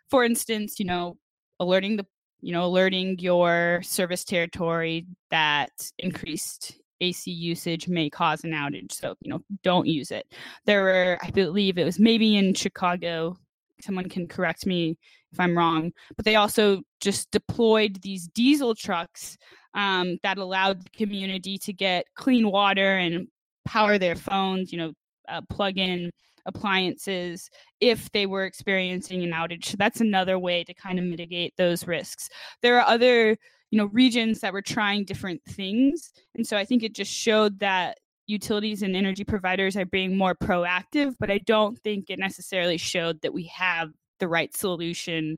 for 0.10 0.24
instance, 0.24 0.80
you 0.80 0.86
know, 0.86 1.18
alerting 1.60 1.98
the 1.98 2.06
you 2.44 2.52
know, 2.52 2.66
alerting 2.66 3.18
your 3.20 3.80
service 3.84 4.26
territory 4.26 5.08
that 5.32 5.72
increased 5.98 6.76
AC 7.00 7.32
usage 7.32 7.88
may 7.88 8.10
cause 8.10 8.44
an 8.44 8.52
outage. 8.52 8.92
So, 8.92 9.16
you 9.22 9.32
know, 9.32 9.42
don't 9.64 9.88
use 9.88 10.12
it. 10.12 10.28
There 10.66 10.84
were, 10.84 11.18
I 11.22 11.32
believe 11.32 11.78
it 11.78 11.86
was 11.86 12.00
maybe 12.00 12.36
in 12.36 12.54
Chicago, 12.54 13.38
someone 13.82 14.10
can 14.10 14.28
correct 14.28 14.66
me 14.66 14.98
if 15.32 15.40
I'm 15.40 15.58
wrong, 15.58 15.92
but 16.16 16.26
they 16.26 16.36
also 16.36 16.82
just 17.00 17.32
deployed 17.32 18.02
these 18.02 18.28
diesel 18.28 18.76
trucks 18.76 19.38
um, 19.74 20.18
that 20.24 20.38
allowed 20.38 20.84
the 20.84 20.90
community 20.92 21.58
to 21.60 21.74
get 21.74 22.06
clean 22.16 22.52
water 22.52 22.98
and 22.98 23.28
power 23.66 23.98
their 23.98 24.16
phones, 24.16 24.72
you 24.72 24.78
know, 24.78 24.94
uh, 25.28 25.42
plug 25.50 25.78
in 25.78 26.12
appliances 26.46 27.50
if 27.80 28.12
they 28.12 28.26
were 28.26 28.46
experiencing 28.46 29.24
an 29.24 29.32
outage. 29.32 29.66
So 29.66 29.76
that's 29.78 30.02
another 30.02 30.38
way 30.38 30.64
to 30.66 30.74
kind 30.74 31.00
of 31.00 31.06
mitigate 31.06 31.54
those 31.58 31.88
risks. 31.88 32.30
There 32.62 32.78
are 32.80 32.88
other, 32.88 33.38
you 33.72 33.78
know, 33.78 33.86
regions 33.86 34.40
that 34.42 34.54
were 34.54 34.62
trying 34.62 35.06
different 35.06 35.42
things. 35.46 36.12
And 36.36 36.46
so 36.46 36.58
I 36.58 36.66
think 36.66 36.84
it 36.84 36.94
just 36.94 37.12
showed 37.12 37.60
that 37.60 37.98
utilities 38.28 38.82
and 38.82 38.96
energy 38.96 39.24
providers 39.24 39.76
are 39.76 39.86
being 39.86 40.18
more 40.18 40.36
proactive, 40.36 41.16
but 41.20 41.30
I 41.30 41.40
don't 41.40 41.78
think 41.80 42.06
it 42.10 42.20
necessarily 42.20 42.78
showed 42.78 43.22
that 43.22 43.34
we 43.34 43.52
have 43.56 43.90
the 44.20 44.28
right 44.28 44.56
solution 44.56 45.38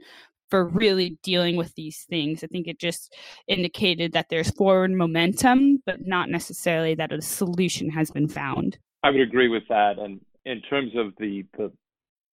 for 0.52 0.68
really 0.68 1.18
dealing 1.24 1.56
with 1.56 1.74
these 1.76 2.06
things. 2.10 2.44
I 2.44 2.48
think 2.48 2.68
it 2.68 2.80
just 2.80 3.14
indicated 3.48 4.14
that 4.14 4.28
there's 4.30 4.52
forward 4.52 4.92
momentum, 4.92 5.82
but 5.86 6.06
not 6.06 6.30
necessarily 6.30 6.96
that 6.96 7.12
a 7.12 7.22
solution 7.22 7.90
has 7.90 8.12
been 8.12 8.28
found. 8.28 8.78
I 9.04 9.10
would 9.10 9.22
agree 9.22 9.50
with 9.50 9.64
that. 9.70 9.98
And 9.98 10.22
in 10.46 10.62
terms 10.62 10.92
of 10.96 11.14
the, 11.18 11.46
the 11.58 11.72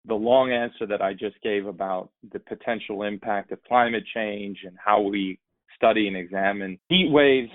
the 0.07 0.15
long 0.15 0.51
answer 0.51 0.87
that 0.87 1.03
I 1.03 1.13
just 1.13 1.41
gave 1.43 1.67
about 1.67 2.11
the 2.33 2.39
potential 2.39 3.03
impact 3.03 3.53
of 3.53 3.63
climate 3.65 4.05
change 4.15 4.61
and 4.65 4.77
how 4.83 5.03
we 5.03 5.39
study 5.77 6.09
and 6.09 6.17
examine 6.17 6.79
heat 6.89 7.11
waves, 7.11 7.51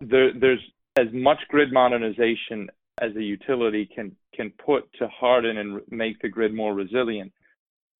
there, 0.00 0.30
there's 0.38 0.60
as 0.96 1.06
much 1.12 1.38
grid 1.48 1.72
modernization 1.72 2.68
as 3.00 3.14
a 3.16 3.22
utility 3.22 3.88
can 3.94 4.14
can 4.34 4.52
put 4.64 4.90
to 4.98 5.08
harden 5.08 5.58
and 5.58 5.80
make 5.90 6.20
the 6.20 6.28
grid 6.28 6.54
more 6.54 6.74
resilient. 6.74 7.32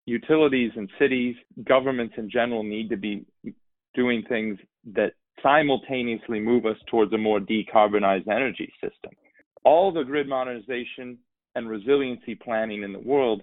Utilities 0.06 0.72
and 0.76 0.90
cities, 0.98 1.36
governments 1.64 2.14
in 2.16 2.30
general 2.30 2.62
need 2.62 2.88
to 2.90 2.96
be 2.96 3.24
doing 3.94 4.22
things 4.28 4.58
that 4.94 5.12
simultaneously 5.42 6.40
move 6.40 6.66
us 6.66 6.76
towards 6.88 7.12
a 7.12 7.18
more 7.18 7.40
decarbonized 7.40 8.28
energy 8.28 8.72
system. 8.80 9.10
All 9.64 9.92
the 9.92 10.02
grid 10.02 10.28
modernization 10.28 11.18
and 11.54 11.68
resiliency 11.68 12.34
planning 12.34 12.82
in 12.82 12.92
the 12.92 12.98
world 12.98 13.42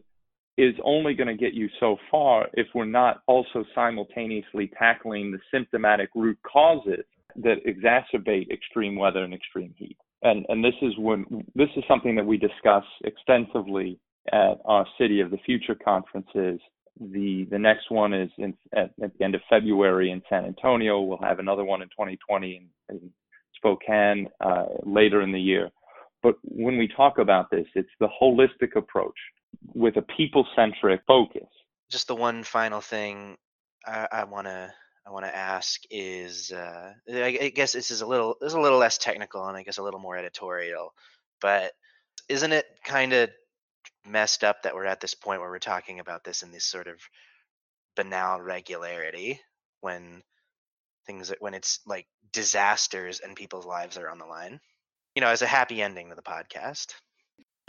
is 0.57 0.73
only 0.83 1.13
going 1.13 1.27
to 1.27 1.35
get 1.35 1.53
you 1.53 1.69
so 1.79 1.97
far 2.09 2.47
if 2.53 2.67
we're 2.73 2.85
not 2.85 3.21
also 3.27 3.63
simultaneously 3.75 4.71
tackling 4.77 5.31
the 5.31 5.39
symptomatic 5.51 6.09
root 6.15 6.37
causes 6.41 7.05
that 7.37 7.57
exacerbate 7.65 8.51
extreme 8.51 8.95
weather 8.95 9.23
and 9.23 9.33
extreme 9.33 9.73
heat. 9.77 9.97
And 10.23 10.45
and 10.49 10.63
this 10.63 10.73
is 10.81 10.93
when 10.97 11.25
this 11.55 11.69
is 11.75 11.83
something 11.87 12.15
that 12.15 12.25
we 12.25 12.37
discuss 12.37 12.83
extensively 13.03 13.99
at 14.31 14.59
our 14.65 14.85
City 14.99 15.21
of 15.21 15.31
the 15.31 15.37
Future 15.45 15.75
conferences. 15.75 16.59
The 16.99 17.47
the 17.51 17.59
next 17.59 17.91
one 17.91 18.13
is 18.13 18.29
in, 18.37 18.55
at, 18.75 18.91
at 19.03 19.17
the 19.17 19.23
end 19.23 19.35
of 19.35 19.41
February 19.49 20.11
in 20.11 20.21
San 20.29 20.45
Antonio. 20.45 21.01
We'll 21.01 21.19
have 21.21 21.39
another 21.39 21.63
one 21.63 21.81
in 21.81 21.89
2020 21.89 22.69
in, 22.89 22.95
in 22.95 23.11
Spokane 23.55 24.27
uh, 24.41 24.65
later 24.83 25.21
in 25.21 25.31
the 25.31 25.39
year. 25.39 25.69
But 26.23 26.35
when 26.43 26.77
we 26.77 26.87
talk 26.87 27.19
about 27.19 27.51
this, 27.51 27.67
it's 27.75 27.89
the 27.99 28.09
holistic 28.19 28.75
approach 28.75 29.17
with 29.73 29.97
a 29.97 30.01
people 30.01 30.45
centric 30.55 31.01
focus. 31.07 31.47
Just 31.89 32.07
the 32.07 32.15
one 32.15 32.43
final 32.43 32.81
thing 32.81 33.37
I 33.85 34.25
want 34.25 34.47
to 34.47 34.73
I 35.07 35.11
want 35.11 35.25
to 35.25 35.35
ask 35.35 35.81
is 35.89 36.51
uh, 36.51 36.93
I, 37.09 37.51
guess 37.55 37.71
this 37.71 37.91
is 37.91 38.01
a 38.01 38.05
little 38.05 38.35
this 38.41 38.49
is 38.49 38.55
a 38.55 38.59
little 38.59 38.77
less 38.77 38.97
technical 38.97 39.45
and 39.45 39.55
I 39.55 39.63
guess 39.63 39.77
a 39.77 39.83
little 39.83 40.01
more 40.01 40.17
editorial, 40.17 40.93
but 41.39 41.71
isn't 42.27 42.51
it 42.51 42.65
kind 42.83 43.13
of 43.13 43.29
messed 44.05 44.43
up 44.43 44.63
that 44.63 44.75
we're 44.75 44.85
at 44.85 44.99
this 44.99 45.13
point 45.13 45.39
where 45.39 45.49
we're 45.49 45.59
talking 45.59 46.01
about 46.01 46.25
this 46.25 46.43
in 46.43 46.51
this 46.51 46.65
sort 46.65 46.87
of 46.87 46.99
banal 47.95 48.41
regularity 48.41 49.39
when 49.79 50.23
things 51.05 51.31
when 51.39 51.53
it's 51.53 51.79
like 51.87 52.07
disasters 52.33 53.21
and 53.21 53.35
people's 53.35 53.65
lives 53.65 53.97
are 53.97 54.09
on 54.09 54.17
the 54.17 54.25
line? 54.25 54.59
You 55.15 55.21
know 55.21 55.29
as 55.29 55.41
a 55.41 55.47
happy 55.47 55.81
ending 55.81 56.09
to 56.09 56.15
the 56.15 56.21
podcast. 56.21 56.87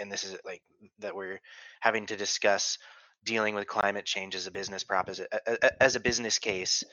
And 0.00 0.10
this 0.10 0.24
is 0.24 0.36
like 0.44 0.62
that 1.00 1.14
we're 1.14 1.40
having 1.80 2.06
to 2.06 2.16
discuss 2.16 2.78
dealing 3.24 3.54
with 3.54 3.66
climate 3.66 4.04
change 4.04 4.34
as 4.34 4.46
a 4.46 4.50
business 4.50 4.84
prop 4.84 5.08
as 5.08 5.20
a, 5.20 5.82
as 5.82 5.96
a 5.96 6.00
business 6.00 6.38
case 6.38 6.84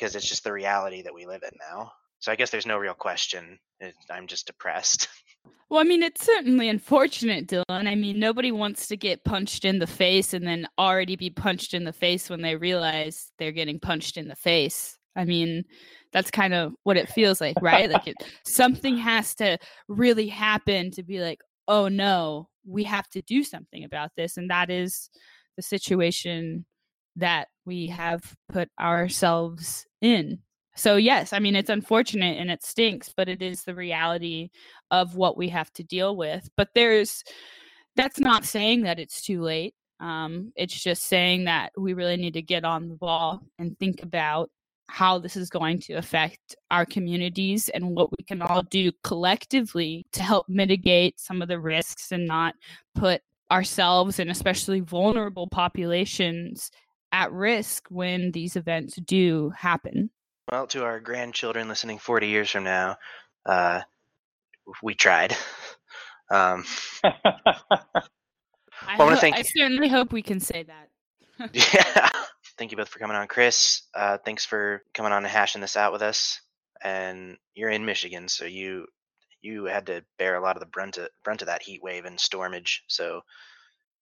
because 0.00 0.16
it's 0.16 0.28
just 0.28 0.44
the 0.44 0.52
reality 0.52 1.02
that 1.02 1.14
we 1.14 1.26
live 1.26 1.42
in 1.42 1.50
now. 1.70 1.92
So 2.20 2.32
I 2.32 2.36
guess 2.36 2.50
there's 2.50 2.66
no 2.66 2.78
real 2.78 2.94
question. 2.94 3.58
I'm 4.10 4.26
just 4.26 4.46
depressed. 4.46 5.08
Well, 5.70 5.80
I 5.80 5.84
mean, 5.84 6.02
it's 6.02 6.26
certainly 6.26 6.68
unfortunate, 6.68 7.46
Dylan. 7.46 7.86
I 7.86 7.94
mean, 7.94 8.18
nobody 8.18 8.50
wants 8.50 8.88
to 8.88 8.96
get 8.96 9.24
punched 9.24 9.64
in 9.64 9.78
the 9.78 9.86
face 9.86 10.34
and 10.34 10.44
then 10.44 10.66
already 10.76 11.14
be 11.14 11.30
punched 11.30 11.74
in 11.74 11.84
the 11.84 11.92
face 11.92 12.28
when 12.28 12.42
they 12.42 12.56
realize 12.56 13.30
they're 13.38 13.52
getting 13.52 13.78
punched 13.78 14.16
in 14.16 14.26
the 14.26 14.34
face. 14.34 14.98
I 15.14 15.24
mean, 15.24 15.62
that's 16.12 16.32
kind 16.32 16.54
of 16.54 16.72
what 16.82 16.96
it 16.96 17.08
feels 17.08 17.40
like, 17.40 17.54
right? 17.62 17.88
like 17.88 18.08
it, 18.08 18.16
something 18.44 18.98
has 18.98 19.32
to 19.36 19.58
really 19.86 20.26
happen 20.26 20.90
to 20.90 21.04
be 21.04 21.20
like, 21.20 21.40
oh 21.68 21.86
no, 21.86 22.48
we 22.66 22.82
have 22.82 23.08
to 23.10 23.22
do 23.22 23.44
something 23.44 23.84
about 23.84 24.10
this. 24.16 24.36
And 24.36 24.50
that 24.50 24.70
is 24.70 25.08
the 25.56 25.62
situation 25.62 26.66
that 27.16 27.48
we 27.64 27.86
have 27.88 28.34
put 28.52 28.68
ourselves 28.78 29.86
in. 30.00 30.38
So, 30.76 30.96
yes, 30.96 31.32
I 31.32 31.40
mean, 31.40 31.56
it's 31.56 31.70
unfortunate 31.70 32.38
and 32.38 32.50
it 32.50 32.64
stinks, 32.64 33.12
but 33.14 33.28
it 33.28 33.42
is 33.42 33.64
the 33.64 33.74
reality 33.74 34.50
of 34.90 35.16
what 35.16 35.36
we 35.36 35.48
have 35.48 35.72
to 35.74 35.84
deal 35.84 36.16
with. 36.16 36.48
But 36.56 36.68
there's, 36.74 37.22
that's 37.96 38.20
not 38.20 38.44
saying 38.44 38.82
that 38.82 38.98
it's 38.98 39.20
too 39.20 39.42
late. 39.42 39.74
Um, 39.98 40.52
it's 40.56 40.82
just 40.82 41.02
saying 41.02 41.44
that 41.44 41.72
we 41.76 41.92
really 41.92 42.16
need 42.16 42.34
to 42.34 42.42
get 42.42 42.64
on 42.64 42.88
the 42.88 42.94
ball 42.94 43.42
and 43.58 43.78
think 43.78 44.02
about 44.02 44.50
how 44.88 45.18
this 45.18 45.36
is 45.36 45.50
going 45.50 45.80
to 45.80 45.94
affect 45.94 46.56
our 46.70 46.84
communities 46.84 47.68
and 47.68 47.94
what 47.94 48.10
we 48.10 48.24
can 48.24 48.42
all 48.42 48.62
do 48.62 48.90
collectively 49.04 50.06
to 50.12 50.22
help 50.22 50.48
mitigate 50.48 51.20
some 51.20 51.42
of 51.42 51.48
the 51.48 51.60
risks 51.60 52.10
and 52.10 52.26
not 52.26 52.54
put 52.94 53.22
ourselves 53.50 54.18
and 54.18 54.30
especially 54.30 54.80
vulnerable 54.80 55.46
populations 55.46 56.70
at 57.20 57.32
risk 57.32 57.86
when 57.90 58.32
these 58.32 58.56
events 58.56 58.96
do 58.96 59.50
happen. 59.50 60.10
Well, 60.50 60.66
to 60.68 60.84
our 60.84 61.00
grandchildren 61.00 61.68
listening 61.68 61.98
40 61.98 62.28
years 62.28 62.50
from 62.50 62.64
now, 62.64 62.96
uh, 63.46 63.82
we 64.82 64.94
tried. 64.94 65.36
Um, 66.32 66.64
I, 67.02 67.12
well, 68.96 69.08
ho- 69.08 69.16
thank 69.16 69.34
I 69.34 69.42
certainly 69.42 69.88
hope 69.88 70.12
we 70.12 70.22
can 70.22 70.38
say 70.38 70.62
that. 70.62 70.88
yeah. 71.52 72.08
Thank 72.56 72.70
you 72.70 72.76
both 72.76 72.88
for 72.88 73.00
coming 73.00 73.16
on, 73.16 73.26
Chris. 73.26 73.82
Uh, 73.92 74.16
thanks 74.24 74.44
for 74.44 74.84
coming 74.94 75.10
on 75.10 75.24
and 75.24 75.32
hashing 75.32 75.60
this 75.60 75.76
out 75.76 75.92
with 75.92 76.02
us. 76.02 76.40
And 76.84 77.36
you're 77.56 77.70
in 77.70 77.84
Michigan, 77.84 78.28
so 78.28 78.44
you 78.44 78.86
you 79.42 79.64
had 79.64 79.86
to 79.86 80.04
bear 80.18 80.36
a 80.36 80.40
lot 80.40 80.54
of 80.54 80.60
the 80.60 80.66
brunt 80.66 80.98
of, 80.98 81.08
brunt 81.24 81.42
of 81.42 81.46
that 81.46 81.62
heat 81.62 81.82
wave 81.82 82.04
and 82.04 82.20
stormage. 82.20 82.84
So 82.86 83.22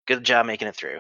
good 0.07 0.23
job 0.23 0.45
making 0.45 0.69
it 0.69 0.77
through. 0.77 0.99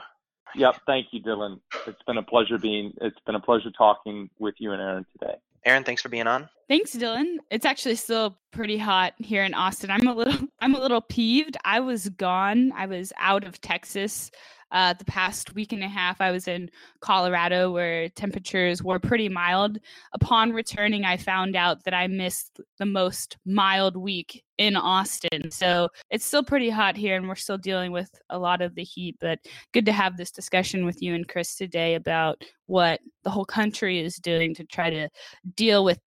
Yep. 0.54 0.76
Thank 0.86 1.08
you, 1.12 1.22
Dylan. 1.22 1.60
It's 1.86 2.02
been 2.06 2.18
a 2.18 2.22
pleasure 2.22 2.58
being. 2.58 2.92
It's 3.00 3.18
been 3.26 3.34
a 3.34 3.40
pleasure 3.40 3.70
talking 3.70 4.30
with 4.38 4.54
you 4.58 4.72
and 4.72 4.80
Erin 4.80 5.06
today. 5.18 5.34
Erin, 5.64 5.84
thanks 5.84 6.02
for 6.02 6.08
being 6.08 6.26
on. 6.26 6.48
Thanks, 6.68 6.94
Dylan. 6.94 7.36
It's 7.50 7.66
actually 7.66 7.96
still 7.96 8.38
pretty 8.52 8.78
hot 8.78 9.14
here 9.18 9.44
in 9.44 9.54
Austin. 9.54 9.90
I'm 9.90 10.06
a 10.06 10.14
little 10.14 10.48
I'm 10.60 10.74
a 10.74 10.80
little 10.80 11.00
peeved. 11.00 11.56
I 11.64 11.80
was 11.80 12.08
gone. 12.10 12.72
I 12.76 12.86
was 12.86 13.12
out 13.18 13.44
of 13.44 13.60
Texas 13.60 14.30
uh, 14.70 14.92
the 14.94 15.04
past 15.04 15.54
week 15.54 15.72
and 15.72 15.82
a 15.82 15.88
half, 15.88 16.20
I 16.20 16.30
was 16.30 16.46
in 16.46 16.70
Colorado 17.00 17.70
where 17.70 18.08
temperatures 18.10 18.82
were 18.82 18.98
pretty 18.98 19.28
mild. 19.28 19.78
Upon 20.12 20.52
returning, 20.52 21.04
I 21.04 21.16
found 21.16 21.56
out 21.56 21.84
that 21.84 21.94
I 21.94 22.06
missed 22.06 22.60
the 22.78 22.86
most 22.86 23.38
mild 23.46 23.96
week 23.96 24.44
in 24.58 24.76
Austin. 24.76 25.50
So 25.50 25.88
it's 26.10 26.26
still 26.26 26.42
pretty 26.42 26.68
hot 26.68 26.96
here 26.96 27.16
and 27.16 27.28
we're 27.28 27.36
still 27.36 27.58
dealing 27.58 27.92
with 27.92 28.10
a 28.28 28.38
lot 28.38 28.60
of 28.60 28.74
the 28.74 28.82
heat. 28.82 29.16
But 29.20 29.38
good 29.72 29.86
to 29.86 29.92
have 29.92 30.16
this 30.16 30.30
discussion 30.30 30.84
with 30.84 31.00
you 31.00 31.14
and 31.14 31.26
Chris 31.26 31.54
today 31.54 31.94
about 31.94 32.42
what 32.66 33.00
the 33.24 33.30
whole 33.30 33.44
country 33.44 34.00
is 34.00 34.16
doing 34.16 34.54
to 34.56 34.64
try 34.64 34.90
to 34.90 35.08
deal 35.54 35.84
with 35.84 35.98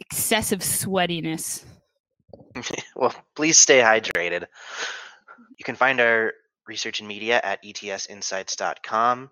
excessive 0.00 0.60
sweatiness. 0.60 1.64
well, 2.96 3.14
please 3.36 3.58
stay 3.58 3.80
hydrated. 3.80 4.44
You 5.58 5.64
can 5.64 5.76
find 5.76 6.00
our 6.00 6.32
research 6.66 7.00
and 7.00 7.08
media 7.08 7.40
at 7.42 7.62
etsinsights.com. 7.62 9.30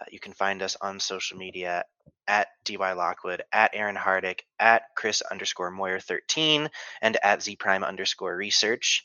Uh, 0.00 0.04
you 0.10 0.20
can 0.20 0.32
find 0.32 0.62
us 0.62 0.76
on 0.80 1.00
social 1.00 1.36
media 1.38 1.84
at 2.26 2.48
dy 2.64 2.76
lockwood, 2.76 3.42
at 3.52 3.70
Erin 3.74 3.96
Hardick, 3.96 4.40
at 4.58 4.82
Chris 4.96 5.22
underscore 5.22 5.70
Moyer 5.70 6.00
thirteen, 6.00 6.68
and 7.00 7.16
at 7.22 7.40
Zpryme 7.40 7.86
underscore 7.86 8.36
research. 8.36 9.04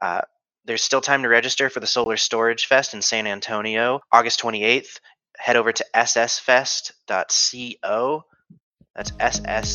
Uh, 0.00 0.22
there's 0.64 0.82
still 0.82 1.00
time 1.00 1.22
to 1.22 1.28
register 1.28 1.70
for 1.70 1.80
the 1.80 1.86
Solar 1.86 2.16
Storage 2.16 2.66
Fest 2.66 2.94
in 2.94 3.02
San 3.02 3.26
Antonio, 3.26 4.00
August 4.12 4.40
28th. 4.40 5.00
Head 5.38 5.56
over 5.56 5.72
to 5.72 5.84
ssfest.co. 5.94 7.04
That's 8.94 9.10
ssfest.co 9.12 9.70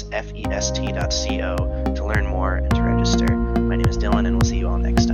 to 1.95 2.05
learn 2.05 2.27
more 2.27 2.55
and 2.55 2.75
to 2.75 2.81
register. 2.81 3.35
My 3.35 3.75
name 3.75 3.87
is 3.87 3.97
Dylan, 3.97 4.27
and 4.27 4.35
we'll 4.35 4.49
see 4.49 4.59
you 4.59 4.67
all 4.67 4.77
next. 4.77 5.04